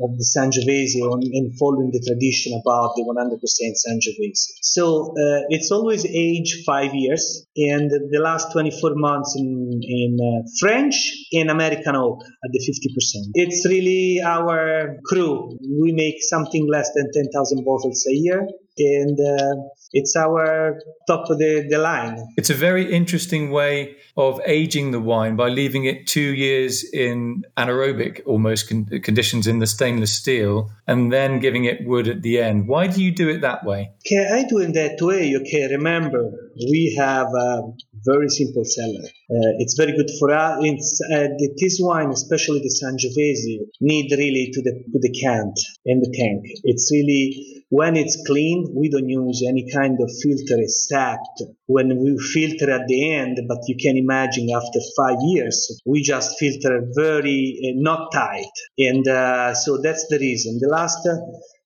of 0.00 0.10
the 0.18 0.26
Sangiovese 0.34 0.98
and 1.38 1.58
following 1.58 1.90
the 1.92 2.02
tradition 2.06 2.52
about 2.60 2.94
the 2.96 3.04
100% 3.04 3.38
Sangiovese. 3.84 4.44
So 4.62 5.12
uh, 5.12 5.42
it's 5.48 5.70
always 5.70 6.06
age 6.06 6.62
five 6.66 6.94
years, 6.94 7.46
and 7.56 7.90
the 7.90 8.20
last 8.20 8.52
24 8.52 8.92
months 8.94 9.34
in, 9.36 9.80
in 9.82 10.18
uh, 10.20 10.48
French 10.60 10.94
and 11.32 11.50
American 11.50 11.96
oak 11.96 12.22
at 12.22 12.50
the 12.52 12.60
50%. 12.60 13.30
It's 13.34 13.66
really 13.66 14.20
our 14.24 14.96
cru. 15.06 15.58
We 15.60 15.92
make 15.92 16.22
something 16.22 16.68
less 16.70 16.90
than 16.94 17.10
10,000 17.12 17.64
bottles 17.64 18.06
a 18.08 18.14
year, 18.14 18.48
and 18.78 19.18
uh, 19.18 19.62
it's 19.92 20.16
our 20.16 20.80
top 21.06 21.28
of 21.28 21.38
the, 21.38 21.66
the 21.68 21.78
line. 21.78 22.16
It's 22.36 22.50
a 22.50 22.54
very 22.54 22.92
interesting 22.92 23.50
way 23.50 23.96
of 24.16 24.40
aging 24.46 24.90
the 24.90 25.00
wine 25.00 25.36
by 25.36 25.48
leaving 25.48 25.84
it 25.84 26.06
two 26.06 26.34
years 26.34 26.84
in 26.92 27.44
anaerobic 27.56 28.22
almost 28.26 28.68
con- 28.68 28.86
conditions 29.02 29.46
in 29.46 29.58
the 29.58 29.66
stainless 29.66 30.12
steel 30.12 30.70
and 30.86 31.12
then 31.12 31.40
giving 31.40 31.64
it 31.64 31.86
wood 31.86 32.08
at 32.08 32.22
the 32.22 32.40
end. 32.40 32.68
Why 32.68 32.86
do 32.86 33.02
you 33.02 33.10
do 33.10 33.28
it 33.28 33.40
that 33.42 33.64
way? 33.64 33.92
Okay, 34.06 34.28
I 34.32 34.44
do 34.44 34.58
it 34.58 34.72
that 34.74 34.98
way. 35.00 35.34
Okay, 35.36 35.68
remember, 35.70 36.30
we 36.56 36.94
have 36.98 37.28
a 37.28 37.62
very 38.04 38.28
simple 38.28 38.64
cellar. 38.64 39.04
Uh, 39.30 39.52
it's 39.62 39.74
very 39.74 39.92
good 39.96 40.10
for 40.18 40.32
us. 40.32 40.58
It's, 40.62 41.00
uh, 41.12 41.28
this 41.58 41.78
wine, 41.80 42.10
especially 42.10 42.60
the 42.60 42.74
Sangiovese, 42.80 43.66
need 43.80 44.10
really 44.12 44.50
to 44.52 44.62
the 44.62 44.72
to 44.92 44.98
the 44.98 45.12
cant 45.20 45.58
and 45.86 46.02
the 46.02 46.12
tank. 46.18 46.44
It's 46.64 46.90
really 46.92 47.64
when 47.70 47.96
it's 47.96 48.22
clean, 48.26 48.74
we 48.76 48.90
don't 48.90 49.08
use 49.08 49.42
any 49.48 49.70
kind 49.70 49.98
of 50.00 50.10
filter 50.22 50.58
except 50.60 51.42
when 51.66 51.88
we 52.02 52.18
filter 52.18 52.70
at 52.70 52.86
the 52.88 53.14
end. 53.14 53.38
But 53.48 53.58
you 53.66 53.76
can 53.80 53.96
imagine 53.96 54.48
after 54.50 54.80
five 54.96 55.18
years, 55.22 55.80
we 55.86 56.02
just 56.02 56.38
filter 56.38 56.86
very 56.94 57.58
uh, 57.64 57.72
not 57.76 58.12
tight, 58.12 58.54
and 58.78 59.06
uh, 59.06 59.54
so 59.54 59.78
that's 59.82 60.06
the 60.08 60.18
reason. 60.18 60.58
The 60.60 60.68
last. 60.68 61.06
Uh, 61.06 61.16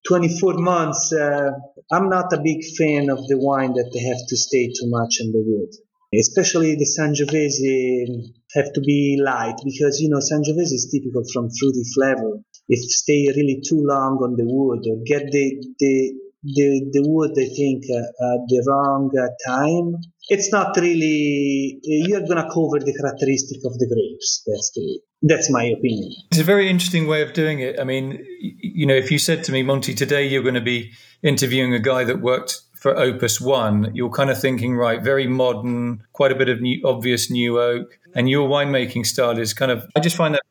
24 0.08 0.54
months, 0.58 1.12
uh, 1.12 1.50
I'm 1.90 2.08
not 2.08 2.32
a 2.32 2.40
big 2.40 2.62
fan 2.78 3.10
of 3.10 3.26
the 3.26 3.38
wine 3.40 3.72
that 3.72 3.90
they 3.92 3.98
have 4.06 4.24
to 4.28 4.36
stay 4.36 4.68
too 4.68 4.88
much 4.88 5.18
in 5.18 5.32
the 5.32 5.42
wood 5.44 5.74
especially 6.18 6.74
the 6.76 6.88
Sangiovese 6.88 8.32
have 8.54 8.72
to 8.72 8.80
be 8.80 9.20
light 9.22 9.56
because 9.64 10.00
you 10.00 10.08
know 10.08 10.18
Sangiovese 10.18 10.74
is 10.74 10.90
typical 10.92 11.22
from 11.32 11.48
fruity 11.50 11.84
flavor. 11.94 12.40
If 12.68 12.80
stay 12.80 13.28
really 13.34 13.62
too 13.66 13.82
long 13.84 14.18
on 14.22 14.36
the 14.36 14.44
wood 14.44 14.82
or 14.90 15.02
get 15.06 15.30
the 15.30 15.46
the 15.78 16.12
the, 16.46 16.90
the 16.92 17.02
wood, 17.08 17.32
I 17.32 17.48
think, 17.56 17.84
uh, 17.90 18.34
at 18.34 18.46
the 18.46 18.64
wrong 18.68 19.10
uh, 19.18 19.26
time, 19.50 19.96
it's 20.28 20.52
not 20.52 20.76
really. 20.76 21.80
You're 21.82 22.26
gonna 22.26 22.48
cover 22.48 22.78
the 22.78 22.94
characteristic 22.96 23.58
of 23.64 23.78
the 23.78 23.86
grapes. 23.86 24.42
That's 24.46 24.70
the 24.74 25.00
that's 25.22 25.50
my 25.50 25.64
opinion. 25.64 26.12
It's 26.30 26.40
a 26.40 26.44
very 26.44 26.68
interesting 26.68 27.06
way 27.06 27.22
of 27.22 27.32
doing 27.32 27.60
it. 27.60 27.80
I 27.80 27.84
mean, 27.84 28.24
you 28.40 28.86
know, 28.86 28.94
if 28.94 29.10
you 29.10 29.18
said 29.18 29.44
to 29.44 29.52
me, 29.52 29.62
Monty, 29.62 29.94
today 29.94 30.26
you're 30.26 30.42
going 30.42 30.54
to 30.54 30.60
be 30.60 30.92
interviewing 31.22 31.74
a 31.74 31.80
guy 31.80 32.04
that 32.04 32.20
worked 32.20 32.60
for 32.86 32.96
Opus 32.96 33.40
One, 33.40 33.90
you're 33.94 34.10
kind 34.10 34.30
of 34.30 34.40
thinking, 34.40 34.76
right, 34.76 35.02
very 35.02 35.26
modern, 35.26 36.04
quite 36.12 36.30
a 36.30 36.36
bit 36.36 36.48
of 36.48 36.60
new, 36.60 36.80
obvious 36.84 37.32
new 37.32 37.60
oak, 37.60 37.98
and 38.14 38.30
your 38.30 38.48
winemaking 38.48 39.04
style 39.04 39.36
is 39.36 39.52
kind 39.52 39.72
of. 39.72 39.84
I 39.96 39.98
just 39.98 40.14
find 40.14 40.34
that. 40.34 40.42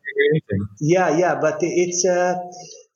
Yeah, 0.81 1.17
yeah, 1.17 1.35
but 1.39 1.59
it's. 1.61 2.03
Uh, 2.05 2.35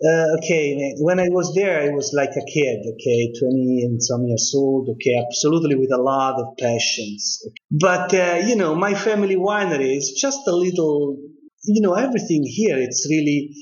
uh, 0.04 0.36
okay, 0.38 0.94
when 1.00 1.22
I 1.22 1.30
was 1.30 1.54
there, 1.56 1.80
I 1.82 1.90
was 1.90 2.12
like 2.14 2.32
a 2.32 2.46
kid, 2.54 2.80
okay, 2.94 3.32
20 3.40 3.82
and 3.84 4.04
some 4.04 4.26
years 4.26 4.54
old, 4.56 4.90
okay, 4.96 5.16
absolutely 5.26 5.76
with 5.76 5.92
a 5.94 6.02
lot 6.02 6.36
of 6.40 6.58
passions. 6.58 7.46
But, 7.70 8.14
uh, 8.14 8.42
you 8.46 8.56
know, 8.56 8.76
my 8.76 8.94
family 8.94 9.36
winery 9.36 9.98
is 9.98 10.18
just 10.20 10.40
a 10.48 10.56
little, 10.56 11.18
you 11.66 11.82
know, 11.82 11.96
everything 11.96 12.44
here, 12.46 12.78
it's 12.78 13.08
really, 13.10 13.54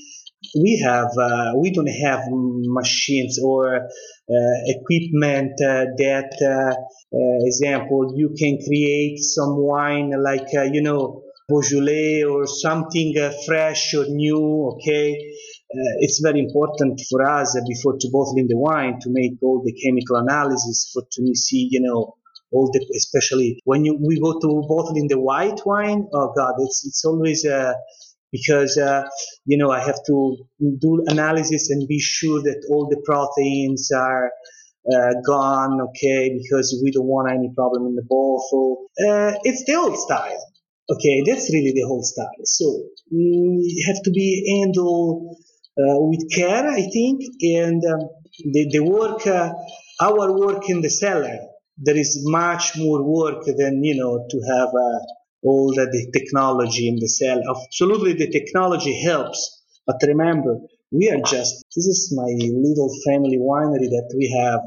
we 0.62 0.80
have, 0.84 1.10
uh, 1.18 1.54
we 1.56 1.72
don't 1.72 1.94
have 2.06 2.20
machines 2.30 3.40
or 3.42 3.88
equipment 4.66 5.52
uh, 5.60 5.86
that, 5.96 6.32
uh, 6.42 6.74
example, 7.46 8.12
you 8.16 8.34
can 8.38 8.58
create 8.66 9.18
some 9.18 9.56
wine 9.56 10.12
like, 10.22 10.48
you 10.72 10.82
know, 10.82 11.22
Beaujolais 11.48 12.24
or 12.24 12.46
something 12.46 13.14
fresh 13.46 13.94
or 13.94 14.04
new, 14.06 14.72
okay? 14.74 15.16
uh, 15.70 15.94
it's 16.00 16.20
very 16.20 16.40
important 16.40 17.00
for 17.10 17.28
us 17.28 17.54
uh, 17.56 17.60
before 17.68 17.96
to 18.00 18.08
bottling 18.10 18.48
the 18.48 18.56
wine 18.56 18.98
to 19.00 19.10
make 19.10 19.32
all 19.42 19.62
the 19.62 19.72
chemical 19.72 20.16
analysis 20.16 20.90
for 20.92 21.02
to 21.12 21.34
see, 21.34 21.68
you 21.70 21.80
know, 21.80 22.14
all 22.50 22.70
the, 22.72 22.80
especially 22.96 23.60
when 23.64 23.84
you, 23.84 23.98
we 24.00 24.18
go 24.18 24.40
to 24.40 24.64
bottling 24.66 25.08
the 25.08 25.20
white 25.20 25.60
wine. 25.66 26.08
Oh 26.14 26.32
God, 26.34 26.54
it's, 26.60 26.86
it's 26.86 27.04
always, 27.04 27.44
uh, 27.44 27.74
because, 28.32 28.76
uh, 28.78 29.02
you 29.44 29.58
know, 29.58 29.70
I 29.70 29.80
have 29.80 29.98
to 30.06 30.36
do 30.60 31.04
analysis 31.06 31.70
and 31.70 31.88
be 31.88 32.00
sure 32.00 32.40
that 32.42 32.66
all 32.70 32.88
the 32.88 33.00
proteins 33.04 33.90
are, 33.90 34.30
uh, 34.92 35.12
gone, 35.26 35.80
okay, 35.88 36.38
because 36.42 36.80
we 36.82 36.90
don't 36.90 37.06
want 37.06 37.30
any 37.30 37.50
problem 37.54 37.86
in 37.86 37.94
the 37.94 38.06
bottle. 38.08 38.86
Uh, 38.98 39.32
it's 39.44 39.64
the 39.64 39.74
old 39.74 39.98
style. 39.98 40.44
Okay, 40.90 41.22
that's 41.26 41.52
really 41.52 41.72
the 41.74 41.84
whole 41.86 42.02
style. 42.02 42.44
So 42.44 42.64
you 43.10 43.84
have 43.86 44.02
to 44.04 44.10
be 44.10 44.60
handled 44.60 45.36
uh, 45.78 46.00
with 46.08 46.32
care, 46.34 46.66
I 46.66 46.82
think, 46.90 47.20
and 47.42 47.82
um, 47.84 48.08
the, 48.52 48.68
the 48.70 48.80
work, 48.80 49.26
uh, 49.26 49.52
our 50.00 50.32
work 50.32 50.70
in 50.70 50.80
the 50.80 50.88
cellar, 50.88 51.38
there 51.76 51.96
is 51.96 52.24
much 52.24 52.76
more 52.76 53.02
work 53.02 53.44
than, 53.44 53.84
you 53.84 53.96
know, 53.96 54.26
to 54.30 54.40
have 54.52 54.68
uh, 54.68 54.98
all 55.42 55.68
the, 55.74 55.86
the 55.90 56.18
technology 56.18 56.88
in 56.88 56.96
the 56.96 57.08
cell. 57.08 57.40
Absolutely, 57.48 58.14
the 58.14 58.30
technology 58.30 59.00
helps, 59.02 59.62
but 59.86 59.96
remember, 60.06 60.58
we 60.90 61.10
are 61.10 61.20
just, 61.20 61.64
this 61.76 61.86
is 61.86 62.12
my 62.16 62.30
little 62.38 62.90
family 63.06 63.38
winery 63.38 63.88
that 63.90 64.14
we 64.16 64.28
have 64.40 64.60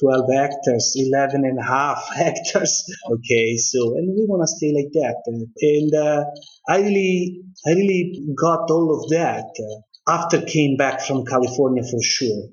12 0.00 0.26
hectares, 0.32 0.94
11 0.96 1.44
and 1.44 1.58
a 1.58 1.62
half 1.62 2.08
hectares. 2.14 2.84
Okay, 3.10 3.56
so, 3.56 3.96
and 3.96 4.08
we 4.14 4.26
want 4.26 4.42
to 4.42 4.46
stay 4.56 4.72
like 4.74 4.92
that. 4.92 5.22
And, 5.26 5.48
and 5.60 5.94
uh, 5.94 6.24
I 6.68 6.80
really, 6.80 7.42
I 7.66 7.70
really 7.70 8.34
got 8.38 8.70
all 8.70 9.00
of 9.02 9.10
that. 9.10 9.46
Uh, 9.58 9.80
after 10.08 10.42
came 10.42 10.76
back 10.76 11.00
from 11.00 11.24
California 11.24 11.82
for 11.84 12.02
sure, 12.02 12.48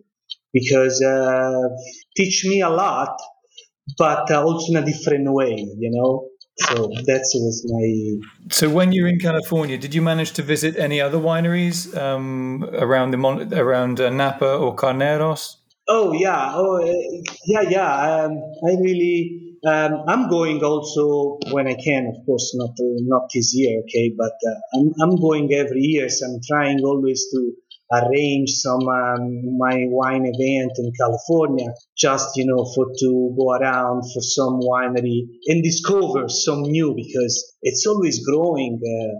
because 0.53 1.01
uh, 1.01 1.69
teach 2.15 2.45
me 2.45 2.61
a 2.61 2.69
lot, 2.69 3.19
but 3.97 4.29
uh, 4.31 4.43
also 4.43 4.71
in 4.73 4.83
a 4.83 4.85
different 4.85 5.31
way, 5.31 5.55
you 5.55 5.91
know. 5.91 6.28
So 6.67 6.89
that 7.05 7.23
was 7.35 7.65
my. 7.67 8.27
So 8.51 8.69
when 8.69 8.91
you're 8.91 9.07
in 9.07 9.19
California, 9.19 9.77
did 9.77 9.93
you 9.93 10.01
manage 10.01 10.33
to 10.33 10.43
visit 10.43 10.77
any 10.77 10.99
other 10.99 11.17
wineries 11.17 11.95
um, 11.97 12.63
around 12.73 13.11
the 13.11 13.17
Mon- 13.17 13.53
around 13.53 13.99
uh, 14.01 14.09
Napa 14.09 14.55
or 14.57 14.75
Carneros? 14.75 15.55
Oh 15.87 16.13
yeah, 16.13 16.51
oh 16.53 16.77
uh, 16.77 17.21
yeah, 17.45 17.61
yeah. 17.61 18.25
Um, 18.25 18.31
I 18.67 18.71
really 18.81 19.49
um, 19.65 20.03
I'm 20.07 20.29
going 20.29 20.63
also 20.63 21.37
when 21.51 21.67
I 21.67 21.75
can, 21.75 22.07
of 22.07 22.25
course, 22.25 22.53
not 22.55 22.71
uh, 22.71 22.99
not 23.01 23.29
this 23.33 23.53
year, 23.55 23.81
okay, 23.81 24.13
but 24.17 24.31
uh, 24.47 24.59
I'm, 24.79 24.93
I'm 25.01 25.15
going 25.19 25.53
every 25.53 25.81
year. 25.81 26.07
So 26.09 26.27
I'm 26.27 26.39
trying 26.47 26.79
always 26.83 27.27
to 27.31 27.53
arrange 27.91 28.51
some 28.51 28.87
um, 28.87 29.57
my 29.57 29.85
wine 29.89 30.25
event 30.25 30.71
in 30.77 30.91
California, 30.99 31.73
just 31.97 32.37
you 32.37 32.45
know, 32.45 32.65
for 32.75 32.85
to 32.99 33.35
go 33.37 33.53
around 33.53 34.03
for 34.13 34.21
some 34.21 34.59
winery 34.59 35.27
and 35.47 35.63
discover 35.63 36.29
some 36.29 36.61
new 36.61 36.93
because 36.95 37.55
it's 37.61 37.85
always 37.87 38.25
growing. 38.25 38.79
Uh, 38.83 39.19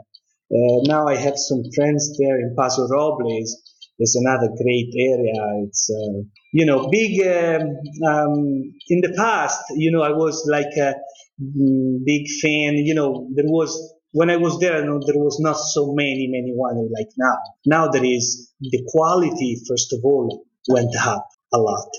uh 0.51 0.82
now 0.86 1.08
I 1.08 1.15
have 1.15 1.38
some 1.38 1.63
friends 1.75 2.17
there 2.17 2.39
in 2.39 2.55
Paso 2.58 2.88
Robles 2.88 3.55
is 3.99 4.15
another 4.15 4.49
great 4.62 4.91
area. 4.97 5.65
It's 5.65 5.89
uh, 5.89 6.21
you 6.53 6.65
know 6.65 6.89
big. 6.89 7.19
Um, 7.21 7.62
um, 8.08 8.73
in 8.88 9.01
the 9.01 9.13
past, 9.15 9.62
you 9.75 9.91
know, 9.91 10.01
I 10.01 10.12
was 10.12 10.47
like 10.49 10.73
a 10.77 10.95
mm, 11.41 11.99
big 12.05 12.27
fan. 12.41 12.77
You 12.77 12.95
know, 12.95 13.27
there 13.36 13.45
was 13.47 13.93
when 14.12 14.30
I 14.30 14.38
was 14.38 14.60
there, 14.60 14.86
know, 14.86 15.00
there 15.06 15.17
was 15.17 15.39
not 15.39 15.58
so 15.58 15.93
many 15.93 16.28
many 16.28 16.54
winery 16.56 16.89
like 16.95 17.10
now. 17.17 17.38
Now 17.65 17.88
there 17.89 18.06
is 18.06 18.52
the 18.60 18.84
quality. 18.91 19.62
First 19.67 19.93
of 19.93 20.00
all, 20.04 20.45
went 20.67 20.95
up 20.98 21.28
a 21.54 21.58
lot 21.58 21.89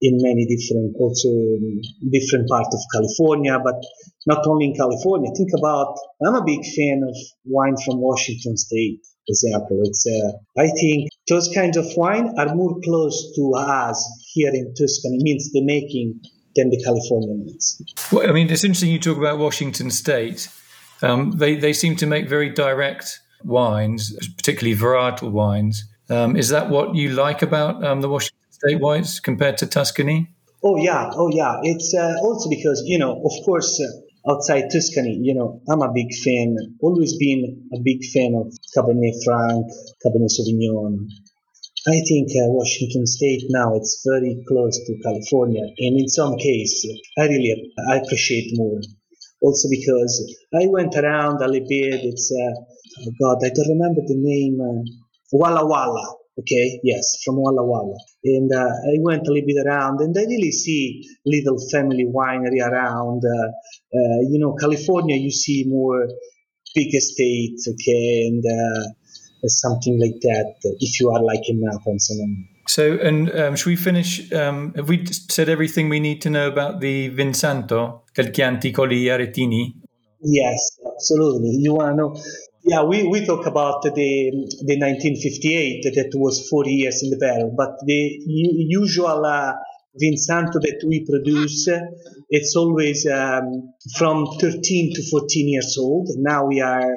in 0.00 0.18
many 0.22 0.46
different 0.46 0.94
also 0.98 1.28
different 2.10 2.48
parts 2.48 2.74
of 2.74 2.80
California, 2.92 3.58
but 3.62 3.82
not 4.26 4.46
only 4.46 4.66
in 4.66 4.74
California. 4.74 5.30
Think 5.36 5.50
about 5.58 5.96
I'm 6.24 6.34
a 6.34 6.44
big 6.44 6.64
fan 6.64 7.02
of 7.06 7.16
wine 7.44 7.76
from 7.84 8.00
Washington 8.00 8.56
State 8.56 9.00
for 9.28 9.32
example. 9.32 9.80
It's 9.84 10.06
uh, 10.06 10.60
I 10.60 10.68
think 10.68 11.10
those 11.28 11.50
kinds 11.54 11.76
of 11.76 11.86
wine 11.96 12.34
are 12.38 12.54
more 12.54 12.78
close 12.82 13.32
to 13.36 13.52
us 13.56 13.98
here 14.32 14.50
in 14.52 14.74
Tuscany, 14.74 15.18
means 15.20 15.50
the 15.52 15.62
making 15.62 16.20
than 16.56 16.70
the 16.70 16.82
Californians. 16.82 17.82
Well, 18.10 18.28
I 18.28 18.32
mean, 18.32 18.50
it's 18.50 18.64
interesting 18.64 18.90
you 18.90 18.98
talk 18.98 19.18
about 19.18 19.38
Washington 19.38 19.90
State. 19.90 20.48
Um, 21.02 21.32
they 21.32 21.56
they 21.56 21.72
seem 21.72 21.96
to 21.96 22.06
make 22.06 22.28
very 22.28 22.50
direct 22.50 23.20
wines, 23.44 24.12
particularly 24.36 24.78
varietal 24.78 25.30
wines. 25.30 25.84
Um, 26.10 26.36
is 26.36 26.48
that 26.48 26.70
what 26.70 26.94
you 26.94 27.10
like 27.10 27.42
about 27.42 27.84
um, 27.84 28.00
the 28.00 28.08
Washington 28.08 28.50
State 28.50 28.80
wines 28.80 29.20
compared 29.20 29.58
to 29.58 29.66
Tuscany? 29.66 30.28
Oh 30.62 30.76
yeah, 30.76 31.10
oh 31.14 31.30
yeah. 31.32 31.58
It's 31.62 31.94
uh, 31.94 32.16
also 32.22 32.48
because 32.50 32.82
you 32.86 32.98
know, 32.98 33.12
of 33.12 33.32
course. 33.44 33.80
Uh, 33.80 34.02
outside 34.28 34.64
Tuscany, 34.70 35.18
you 35.22 35.32
know, 35.32 35.62
I'm 35.70 35.80
a 35.80 35.92
big 35.92 36.12
fan, 36.12 36.54
always 36.82 37.16
been 37.16 37.68
a 37.72 37.78
big 37.80 38.04
fan 38.12 38.34
of 38.34 38.52
Cabernet 38.76 39.14
Franc, 39.24 39.64
Cabernet 40.04 40.28
Sauvignon. 40.28 41.08
I 41.86 42.00
think 42.06 42.28
uh, 42.32 42.50
Washington 42.52 43.06
State 43.06 43.44
now 43.48 43.74
it's 43.76 44.02
very 44.04 44.44
close 44.46 44.76
to 44.76 44.98
California, 45.02 45.62
and 45.62 45.98
in 45.98 46.08
some 46.08 46.36
case, 46.36 46.86
I 47.18 47.22
really 47.22 47.72
I 47.88 47.96
appreciate 47.98 48.50
more. 48.54 48.80
Also 49.40 49.68
because 49.70 50.12
I 50.54 50.66
went 50.66 50.96
around 50.96 51.42
a 51.42 51.48
little 51.48 51.68
bit. 51.68 52.00
It's 52.02 52.32
uh, 52.32 52.54
oh 53.06 53.12
God, 53.20 53.38
I 53.44 53.50
don't 53.54 53.68
remember 53.68 54.02
the 54.06 54.18
name. 54.18 54.60
Uh, 54.60 54.82
Walla 55.32 55.66
Walla. 55.66 56.16
Okay, 56.38 56.80
yes, 56.84 57.18
from 57.24 57.36
Walla 57.36 57.64
Walla. 57.64 57.96
And 58.24 58.50
uh, 58.52 58.58
I 58.62 58.94
went 59.00 59.26
a 59.26 59.32
little 59.32 59.46
bit 59.46 59.66
around 59.66 60.00
and 60.00 60.16
I 60.16 60.22
really 60.22 60.52
see 60.52 61.04
little 61.26 61.58
family 61.72 62.06
winery 62.06 62.62
around. 62.62 63.22
Uh, 63.24 63.48
uh, 63.48 64.20
you 64.30 64.38
know, 64.38 64.54
California, 64.54 65.16
you 65.16 65.32
see 65.32 65.64
more 65.66 66.06
big 66.74 66.94
estates, 66.94 67.66
okay, 67.68 68.28
and 68.28 68.44
uh, 68.44 68.84
something 69.46 69.98
like 70.00 70.20
that 70.22 70.54
if 70.80 71.00
you 71.00 71.10
are 71.10 71.22
like 71.22 71.48
in 71.48 71.60
Napa 71.60 71.90
and 71.90 72.46
so 72.68 72.98
and 72.98 73.30
um, 73.34 73.56
should 73.56 73.70
we 73.70 73.76
finish? 73.76 74.32
Um, 74.32 74.72
have 74.74 74.88
we 74.88 75.04
said 75.06 75.48
everything 75.48 75.88
we 75.88 76.00
need 76.00 76.20
to 76.22 76.30
know 76.30 76.48
about 76.48 76.80
the 76.80 77.10
Vinsanto 77.10 78.02
del 78.14 78.30
Chianti 78.30 78.72
Colli 78.72 79.04
Aretini? 79.04 79.74
Yes, 80.20 80.78
absolutely. 80.84 81.50
You 81.50 81.74
want 81.74 81.92
to 81.92 81.96
know 81.96 82.16
yeah, 82.68 82.82
we, 82.82 83.04
we 83.04 83.24
talk 83.24 83.46
about 83.46 83.82
the 83.82 83.90
the 83.90 84.76
1958 84.76 85.84
that 85.94 86.10
was 86.14 86.46
40 86.50 86.70
years 86.70 87.02
in 87.02 87.10
the 87.10 87.16
barrel, 87.16 87.54
but 87.56 87.78
the 87.86 88.20
usual 88.26 89.24
uh, 89.24 89.54
Vinsanto 89.96 90.60
that 90.60 90.84
we 90.86 91.06
produce, 91.08 91.68
it's 92.28 92.54
always 92.56 93.06
um, 93.06 93.72
from 93.96 94.26
13 94.38 94.94
to 94.94 95.10
14 95.10 95.48
years 95.48 95.76
old. 95.80 96.08
Now 96.16 96.46
we 96.46 96.60
are 96.60 96.94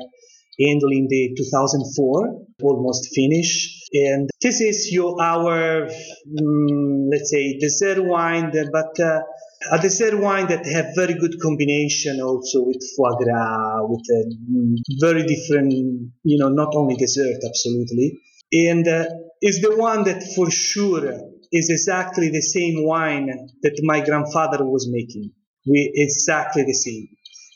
handling 0.60 1.08
the 1.10 1.36
2004, 1.38 2.46
almost 2.62 3.10
finished. 3.14 3.90
And 3.94 4.30
this 4.42 4.62
is 4.62 4.90
your 4.92 5.22
our, 5.22 5.84
um, 5.84 7.10
let's 7.12 7.30
say, 7.30 7.58
dessert 7.60 8.04
wine, 8.04 8.52
but 8.72 9.00
uh, 9.00 9.22
a 9.72 9.80
dessert 9.80 10.20
wine 10.20 10.48
that 10.48 10.66
have 10.66 10.96
very 10.96 11.14
good 11.14 11.40
combination 11.42 12.22
also 12.22 12.64
with 12.64 12.82
foie 12.96 13.16
gras, 13.18 13.86
with 13.88 14.06
a 14.10 14.22
very 15.00 15.24
different, 15.24 15.72
you 16.24 16.38
know, 16.40 16.50
not 16.50 16.74
only 16.76 16.96
dessert, 16.96 17.38
absolutely. 17.46 18.20
And 18.54 18.88
uh, 18.88 19.06
is 19.42 19.62
the 19.62 19.76
one 19.78 20.04
that 20.06 20.24
for 20.36 20.50
sure 20.50 21.32
is 21.52 21.70
exactly 21.70 22.30
the 22.30 22.42
same 22.42 22.86
wine 22.86 23.28
that 23.62 23.80
my 23.84 24.04
grandfather 24.04 24.64
was 24.64 24.88
making. 24.90 25.32
We 25.68 25.92
exactly 25.96 26.64
the 26.64 26.74
same. 26.74 27.08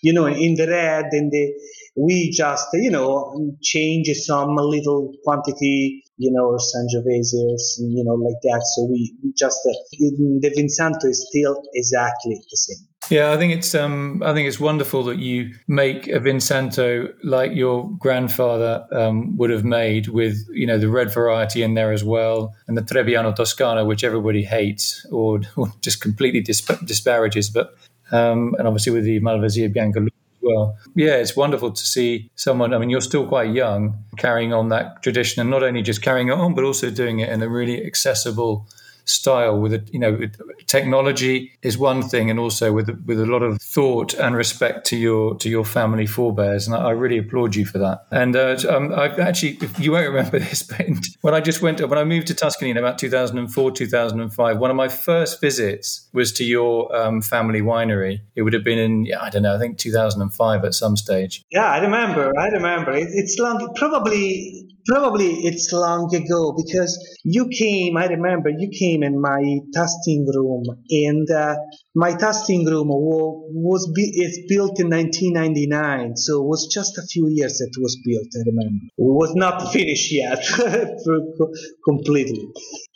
You 0.03 0.13
know, 0.13 0.27
in 0.27 0.55
the 0.55 0.67
red 0.67 1.05
and 1.11 1.31
the 1.31 1.53
we 1.95 2.31
just 2.31 2.67
you 2.73 2.91
know 2.91 3.55
change 3.61 4.09
some 4.13 4.55
little 4.55 5.11
quantity 5.23 6.03
you 6.17 6.31
know, 6.31 6.45
or 6.45 6.57
Sangiovese 6.57 7.33
or 7.33 7.57
you 7.79 8.03
know 8.03 8.13
like 8.13 8.39
that. 8.43 8.61
So 8.75 8.85
we 8.85 9.13
just 9.37 9.59
uh, 9.67 9.73
the 9.91 10.51
Vinsanto 10.55 11.09
is 11.09 11.27
still 11.29 11.61
exactly 11.73 12.35
the 12.35 12.57
same. 12.57 12.87
Yeah, 13.09 13.33
I 13.33 13.37
think 13.37 13.53
it's 13.53 13.75
um, 13.75 14.23
I 14.25 14.33
think 14.33 14.47
it's 14.47 14.59
wonderful 14.59 15.03
that 15.03 15.19
you 15.19 15.53
make 15.67 16.07
a 16.07 16.19
Vinsanto 16.19 17.13
like 17.23 17.51
your 17.53 17.89
grandfather 17.99 18.85
um, 18.91 19.37
would 19.37 19.49
have 19.49 19.65
made, 19.65 20.07
with 20.07 20.37
you 20.51 20.65
know 20.65 20.77
the 20.77 20.89
red 20.89 21.13
variety 21.13 21.61
in 21.63 21.73
there 21.73 21.91
as 21.91 22.03
well, 22.03 22.55
and 22.67 22.77
the 22.77 22.81
Trebbiano 22.81 23.35
Toscano, 23.35 23.85
which 23.85 24.03
everybody 24.03 24.43
hates 24.43 25.05
or, 25.11 25.41
or 25.55 25.67
just 25.81 26.01
completely 26.01 26.41
disp- 26.41 26.85
disparages, 26.85 27.49
but 27.49 27.75
um, 28.11 28.55
and 28.57 28.67
obviously 28.67 28.93
with 28.93 29.03
the 29.03 29.19
Malvasia 29.19 29.71
Bianca 29.71 29.99
well. 30.45 30.77
Yeah, 30.95 31.15
it's 31.15 31.35
wonderful 31.35 31.71
to 31.71 31.85
see 31.85 32.29
someone. 32.35 32.73
I 32.73 32.77
mean, 32.77 32.89
you're 32.89 33.01
still 33.01 33.27
quite 33.27 33.53
young, 33.53 34.05
carrying 34.17 34.53
on 34.53 34.69
that 34.69 35.01
tradition, 35.03 35.41
and 35.41 35.49
not 35.49 35.63
only 35.63 35.81
just 35.81 36.01
carrying 36.01 36.29
it 36.29 36.33
on, 36.33 36.53
but 36.53 36.63
also 36.63 36.89
doing 36.89 37.19
it 37.19 37.29
in 37.29 37.41
a 37.41 37.49
really 37.49 37.85
accessible 37.85 38.67
style 39.05 39.59
with 39.59 39.73
it 39.73 39.93
you 39.93 39.99
know 39.99 40.19
technology 40.67 41.51
is 41.61 41.77
one 41.77 42.01
thing 42.01 42.29
and 42.29 42.39
also 42.39 42.71
with 42.71 42.89
with 43.05 43.19
a 43.19 43.25
lot 43.25 43.43
of 43.43 43.61
thought 43.61 44.13
and 44.13 44.35
respect 44.35 44.85
to 44.87 44.97
your 44.97 45.35
to 45.35 45.49
your 45.49 45.65
family 45.65 46.05
forebears. 46.05 46.67
And 46.67 46.75
I, 46.75 46.87
I 46.87 46.91
really 46.91 47.17
applaud 47.17 47.55
you 47.55 47.65
for 47.65 47.77
that. 47.79 48.05
And 48.11 48.35
uh, 48.35 48.57
um, 48.69 48.93
I 48.93 49.07
actually 49.17 49.59
you 49.79 49.91
won't 49.91 50.07
remember 50.07 50.39
this 50.47 50.63
but 50.63 51.05
when 51.21 51.33
I 51.33 51.41
just 51.41 51.61
went 51.61 51.81
when 51.87 51.99
I 51.99 52.03
moved 52.03 52.27
to 52.27 52.33
Tuscany 52.33 52.71
in 52.71 52.77
about 52.77 52.97
2004 52.97 53.71
2005 53.71 54.57
one 54.57 54.69
of 54.69 54.75
my 54.75 54.87
first 54.87 55.41
visits 55.41 56.07
was 56.13 56.31
to 56.33 56.43
your 56.43 56.95
um, 56.95 57.21
family 57.21 57.61
winery. 57.61 58.21
It 58.35 58.41
would 58.41 58.53
have 58.53 58.63
been 58.63 58.79
in 58.79 59.05
yeah, 59.05 59.21
I 59.21 59.29
don't 59.29 59.43
know 59.43 59.55
I 59.55 59.59
think 59.59 59.77
2005 59.77 60.65
at 60.65 60.73
some 60.73 60.97
stage. 60.97 61.43
Yeah 61.51 61.65
I 61.65 61.79
remember 61.79 62.31
I 62.37 62.47
remember. 62.47 62.91
It, 62.91 63.07
it's 63.11 63.37
long 63.39 63.73
probably 63.75 64.74
probably 64.85 65.29
it's 65.47 65.71
long 65.73 66.13
ago 66.13 66.53
because 66.55 66.91
you 67.23 67.47
came 67.47 67.97
i 67.97 68.05
remember 68.05 68.49
you 68.49 68.69
came 68.69 69.03
in 69.03 69.19
my 69.19 69.59
testing 69.73 70.25
room 70.33 70.63
and 70.89 71.29
uh, 71.31 71.55
my 71.95 72.13
testing 72.13 72.65
room 72.65 72.87
was, 72.89 73.91
it's 73.95 74.39
built 74.47 74.79
in 74.79 74.89
1999 74.89 76.15
so 76.17 76.43
it 76.43 76.47
was 76.47 76.67
just 76.71 76.97
a 76.97 77.03
few 77.07 77.27
years 77.29 77.57
that 77.57 77.69
it 77.75 77.81
was 77.81 77.97
built 78.05 78.27
i 78.35 78.43
remember. 78.45 78.85
It 78.97 79.13
was 79.21 79.33
not 79.35 79.71
finished 79.71 80.11
yet 80.11 80.43
completely. 81.85 82.47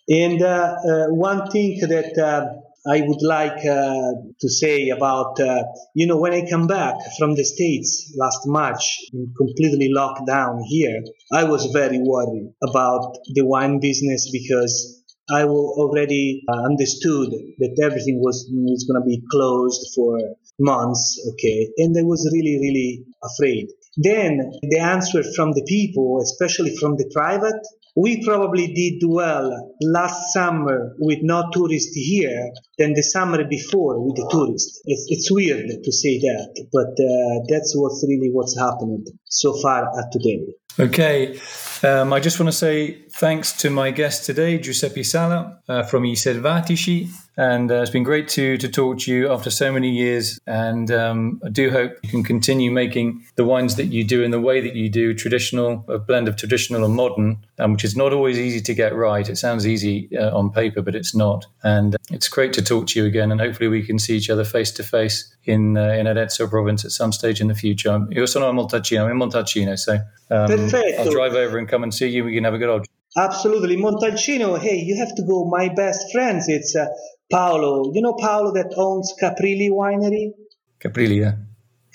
And 0.10 0.42
uh, 0.42 0.76
uh, 0.88 1.06
one 1.10 1.50
thing 1.52 1.80
that 1.82 2.18
uh, 2.18 2.69
I 2.88 3.02
would 3.02 3.22
like 3.22 3.66
uh, 3.66 4.12
to 4.40 4.50
say 4.50 4.90
about, 4.90 5.40
uh, 5.40 5.64
you 5.96 6.08
know, 6.08 6.18
when 6.18 6.34
I 6.34 6.50
come 6.50 6.68
back 6.68 6.96
from 7.18 7.36
the 7.36 7.44
States 7.44 8.14
last 8.18 8.40
March, 8.46 9.00
completely 9.38 9.90
locked 9.92 10.26
down 10.26 10.62
here, 10.68 11.04
I 11.34 11.44
was 11.44 11.66
very 11.74 12.00
worried 12.02 12.54
about 12.64 13.18
the 13.34 13.46
wine 13.46 13.80
business 13.80 14.30
because 14.32 15.04
I 15.30 15.44
already 15.44 16.44
uh, 16.48 16.64
understood 16.64 17.30
that 17.60 17.80
everything 17.84 18.20
was, 18.20 18.50
was 18.52 18.88
going 18.90 19.02
to 19.02 19.06
be 19.06 19.24
closed 19.30 19.94
for 19.94 20.18
months, 20.60 21.20
okay, 21.34 21.70
and 21.78 21.96
I 21.98 22.04
was 22.04 22.28
really, 22.34 22.58
really 22.60 23.06
afraid. 23.24 23.68
Then 23.98 24.52
the 24.62 24.80
answer 24.80 25.22
from 25.36 25.52
the 25.52 25.66
people, 25.68 26.22
especially 26.24 26.76
from 26.78 26.96
the 26.96 27.10
private, 27.14 27.62
we 28.02 28.24
probably 28.24 28.68
did 28.74 29.02
well 29.06 29.76
last 29.82 30.32
summer 30.34 30.96
with 31.00 31.20
no 31.22 31.50
tourists 31.52 31.96
here 31.96 32.52
than 32.78 32.94
the 32.94 33.04
summer 33.04 33.44
before 33.44 34.00
with 34.06 34.16
the 34.16 34.28
tourists. 34.32 34.82
It's, 34.86 35.06
it's 35.10 35.32
weird 35.32 35.68
to 35.84 35.92
say 35.92 36.20
that, 36.20 36.66
but 36.72 36.94
uh, 36.96 37.44
that's 37.50 37.74
what's 37.76 38.06
really 38.08 38.30
what's 38.32 38.58
happened 38.58 39.08
so 39.26 39.54
far 39.62 39.84
at 40.00 40.12
today. 40.14 40.40
Okay. 40.80 41.38
Um, 41.84 42.14
I 42.14 42.20
just 42.20 42.40
want 42.40 42.48
to 42.48 42.58
say 42.58 43.02
thanks 43.10 43.52
to 43.58 43.70
my 43.70 43.92
guest 43.92 44.26
today, 44.26 44.58
Giuseppe 44.58 45.04
Sala 45.04 45.60
uh, 45.68 45.84
from 45.84 46.04
I 46.04 46.14
Selvatici. 46.14 47.10
And 47.36 47.72
uh, 47.72 47.76
it's 47.76 47.90
been 47.90 48.04
great 48.04 48.28
to, 48.30 48.58
to 48.58 48.68
talk 48.68 49.00
to 49.00 49.14
you 49.14 49.32
after 49.32 49.50
so 49.50 49.72
many 49.72 49.90
years. 49.90 50.40
And 50.46 50.92
um, 50.92 51.42
I 51.44 51.50
do 51.50 51.70
hope 51.70 51.94
you 52.04 52.10
can 52.10 52.24
continue 52.24 52.70
making 52.70 53.24
the 53.36 53.46
wines 53.46 53.78
that 53.78 53.86
you 53.86 54.04
do 54.04 54.24
in 54.24 54.32
the 54.32 54.42
way 54.42 54.60
that 54.60 54.76
you 54.76 54.90
do, 54.90 55.14
traditional, 55.14 55.86
a 55.88 55.98
blend 55.98 56.28
of 56.28 56.36
traditional 56.36 56.84
and 56.84 56.96
modern, 56.96 57.38
um, 57.58 57.72
which 57.72 57.86
is 57.86 57.96
not 57.96 58.12
always 58.12 58.38
easy 58.38 58.60
to 58.60 58.74
get 58.74 58.94
right. 58.94 59.30
It 59.30 59.38
sounds 59.38 59.66
easy 59.66 60.10
uh, 60.18 60.38
on 60.38 60.52
paper, 60.52 60.82
but 60.82 60.96
it's 60.96 61.16
not. 61.16 61.46
And 61.64 61.96
it's 62.12 62.28
great 62.28 62.52
to 62.54 62.62
talk 62.62 62.88
to 62.88 63.00
you 63.00 63.06
again. 63.06 63.32
And 63.32 63.40
hopefully 63.40 63.70
we 63.70 63.84
can 63.84 64.00
see 64.00 64.18
each 64.18 64.30
other 64.30 64.44
face 64.44 64.72
to 64.72 64.84
face 64.84 65.34
in 65.46 65.78
uh, 65.78 65.94
in 65.94 66.08
Arezzo 66.08 66.48
province 66.48 66.84
at 66.84 66.92
some 66.92 67.12
stage 67.14 67.40
in 67.40 67.48
the 67.48 67.56
future. 67.56 68.06
Io 68.16 68.26
sono 68.26 68.50
a 68.50 68.54
Montalcino, 68.54 69.06
I'm 69.06 69.12
in 69.12 69.18
Montalcino, 69.18 69.78
so 69.80 70.00
um, 70.30 70.69
I'll 70.74 71.12
drive 71.12 71.34
over 71.34 71.58
and 71.58 71.68
come 71.68 71.84
and 71.84 71.94
see 71.94 72.08
you. 72.08 72.24
We 72.24 72.34
can 72.36 72.44
have 72.44 72.54
a 72.54 72.58
good 72.58 72.70
old. 72.70 72.86
Absolutely, 73.18 73.78
Montalcino. 73.78 74.60
Hey, 74.60 74.78
you 74.78 74.98
have 74.98 75.16
to 75.16 75.24
go. 75.24 75.46
My 75.46 75.70
best 75.70 76.12
friends, 76.12 76.48
it's 76.48 76.76
uh, 76.76 76.88
Paolo. 77.32 77.92
You 77.94 78.02
know 78.02 78.14
Paolo 78.14 78.54
that 78.54 78.74
owns 78.78 79.14
Caprili 79.22 79.70
Winery. 79.72 80.32
Caprili, 80.80 81.20
yeah. 81.22 81.34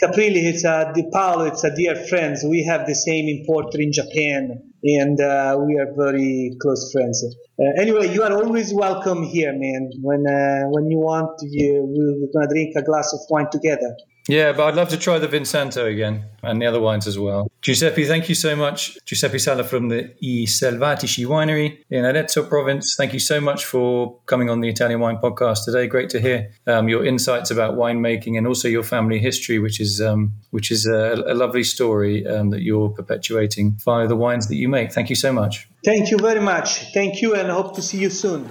Caprili, 0.03 0.43
it's 0.43 0.65
a 0.65 0.93
Paolo. 1.13 1.45
It's 1.45 1.63
a 1.63 1.75
dear 1.75 1.95
friends. 1.95 2.45
We 2.45 2.65
have 2.65 2.87
the 2.87 2.97
same 2.97 3.29
importer 3.29 3.81
in 3.81 3.93
Japan, 3.93 4.73
and 4.83 5.21
uh, 5.21 5.57
we 5.65 5.79
are 5.79 5.95
very 5.97 6.57
close 6.61 6.91
friends. 6.93 7.25
Uh, 7.59 7.81
anyway, 7.81 8.13
you 8.13 8.25
are 8.25 8.33
always 8.33 8.75
welcome 8.75 9.23
here, 9.23 9.53
man. 9.53 9.91
When 10.03 10.27
uh, 10.27 10.65
when 10.71 10.91
you 10.91 10.99
want, 10.99 11.39
you, 11.43 11.87
we're 11.87 12.29
gonna 12.35 12.53
drink 12.53 12.75
a 12.77 12.83
glass 12.83 13.13
of 13.13 13.21
wine 13.31 13.47
together. 13.53 13.95
Yeah, 14.29 14.53
but 14.53 14.65
I'd 14.65 14.75
love 14.75 14.89
to 14.89 14.97
try 14.97 15.19
the 15.19 15.29
Vinsanto 15.29 15.87
again 15.87 16.25
and 16.43 16.61
the 16.61 16.67
other 16.67 16.81
wines 16.81 17.07
as 17.07 17.19
well. 17.19 17.51
Giuseppe, 17.61 18.07
thank 18.07 18.29
you 18.29 18.35
so 18.35 18.57
much. 18.57 18.97
Giuseppe 19.05 19.39
Sala 19.39 19.65
from 19.65 19.89
the 19.89 20.05
I 20.23 20.47
Selvatici 20.47 21.27
Winery 21.27 21.79
in 21.91 22.05
Arezzo 22.05 22.49
province. 22.49 22.95
Thank 22.97 23.13
you 23.13 23.19
so 23.19 23.41
much 23.41 23.67
for 23.67 24.19
coming 24.27 24.49
on 24.49 24.61
the 24.61 24.69
Italian 24.69 25.01
Wine 25.01 25.19
Podcast 25.19 25.65
today. 25.67 25.87
Great 25.87 26.09
to 26.11 26.21
hear 26.21 26.51
um, 26.67 26.89
your 26.89 27.05
insights 27.05 27.51
about 27.51 27.77
winemaking 27.77 28.39
and 28.39 28.47
also 28.47 28.67
your 28.69 28.83
family 28.83 29.19
history, 29.19 29.59
which 29.59 29.81
is 29.81 30.01
um, 30.01 30.33
which 30.51 30.71
is 30.71 30.87
a, 30.87 31.23
a 31.27 31.35
lovely 31.35 31.65
story 31.65 32.27
um, 32.27 32.51
that 32.51 32.63
you're 32.63 32.89
perpetuating 32.89 33.77
via 33.85 34.07
the 34.07 34.17
wines 34.17 34.49
that 34.49 34.57
you 34.57 34.69
make. 34.69 34.93
Thank 34.93 35.11
you 35.11 35.17
so 35.17 35.33
much. 35.33 35.69
Thank 35.85 36.11
you 36.11 36.17
very 36.17 36.41
much. 36.41 36.93
Thank 36.95 37.21
you, 37.21 37.35
and 37.35 37.51
hope 37.51 37.75
to 37.77 37.83
see 37.83 37.99
you 37.99 38.11
soon. 38.11 38.51